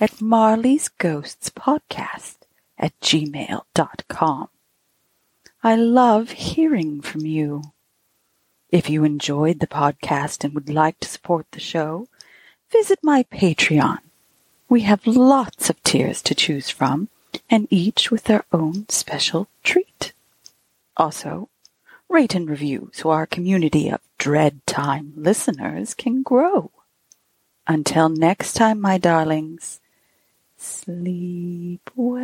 at 0.03 0.21
Marley's 0.21 0.89
Ghosts 0.89 1.49
Podcast 1.49 2.35
at 2.77 2.91
gmail.com. 2.99 4.49
I 5.63 5.75
love 5.77 6.31
hearing 6.31 6.99
from 6.99 7.25
you. 7.25 7.71
If 8.69 8.89
you 8.89 9.05
enjoyed 9.05 9.61
the 9.61 9.75
podcast 9.81 10.43
and 10.43 10.53
would 10.55 10.69
like 10.69 10.99
to 10.99 11.07
support 11.07 11.45
the 11.51 11.61
show, 11.61 12.09
visit 12.69 12.99
my 13.01 13.23
Patreon. 13.31 13.99
We 14.67 14.81
have 14.81 15.07
lots 15.07 15.69
of 15.69 15.81
tiers 15.83 16.21
to 16.23 16.35
choose 16.35 16.69
from, 16.69 17.07
and 17.49 17.65
each 17.69 18.11
with 18.11 18.25
their 18.25 18.43
own 18.51 18.89
special 18.89 19.47
treat. 19.63 20.11
Also, 20.97 21.47
rate 22.09 22.35
and 22.35 22.49
review 22.49 22.91
so 22.91 23.11
our 23.11 23.25
community 23.25 23.87
of 23.87 24.01
Dread 24.17 24.67
Time 24.67 25.13
listeners 25.15 25.93
can 25.93 26.23
grow. 26.23 26.71
Until 27.65 28.09
next 28.09 28.51
time, 28.55 28.81
my 28.81 28.97
darlings, 28.97 29.79
Sleep 30.63 31.91
well. 31.97 32.21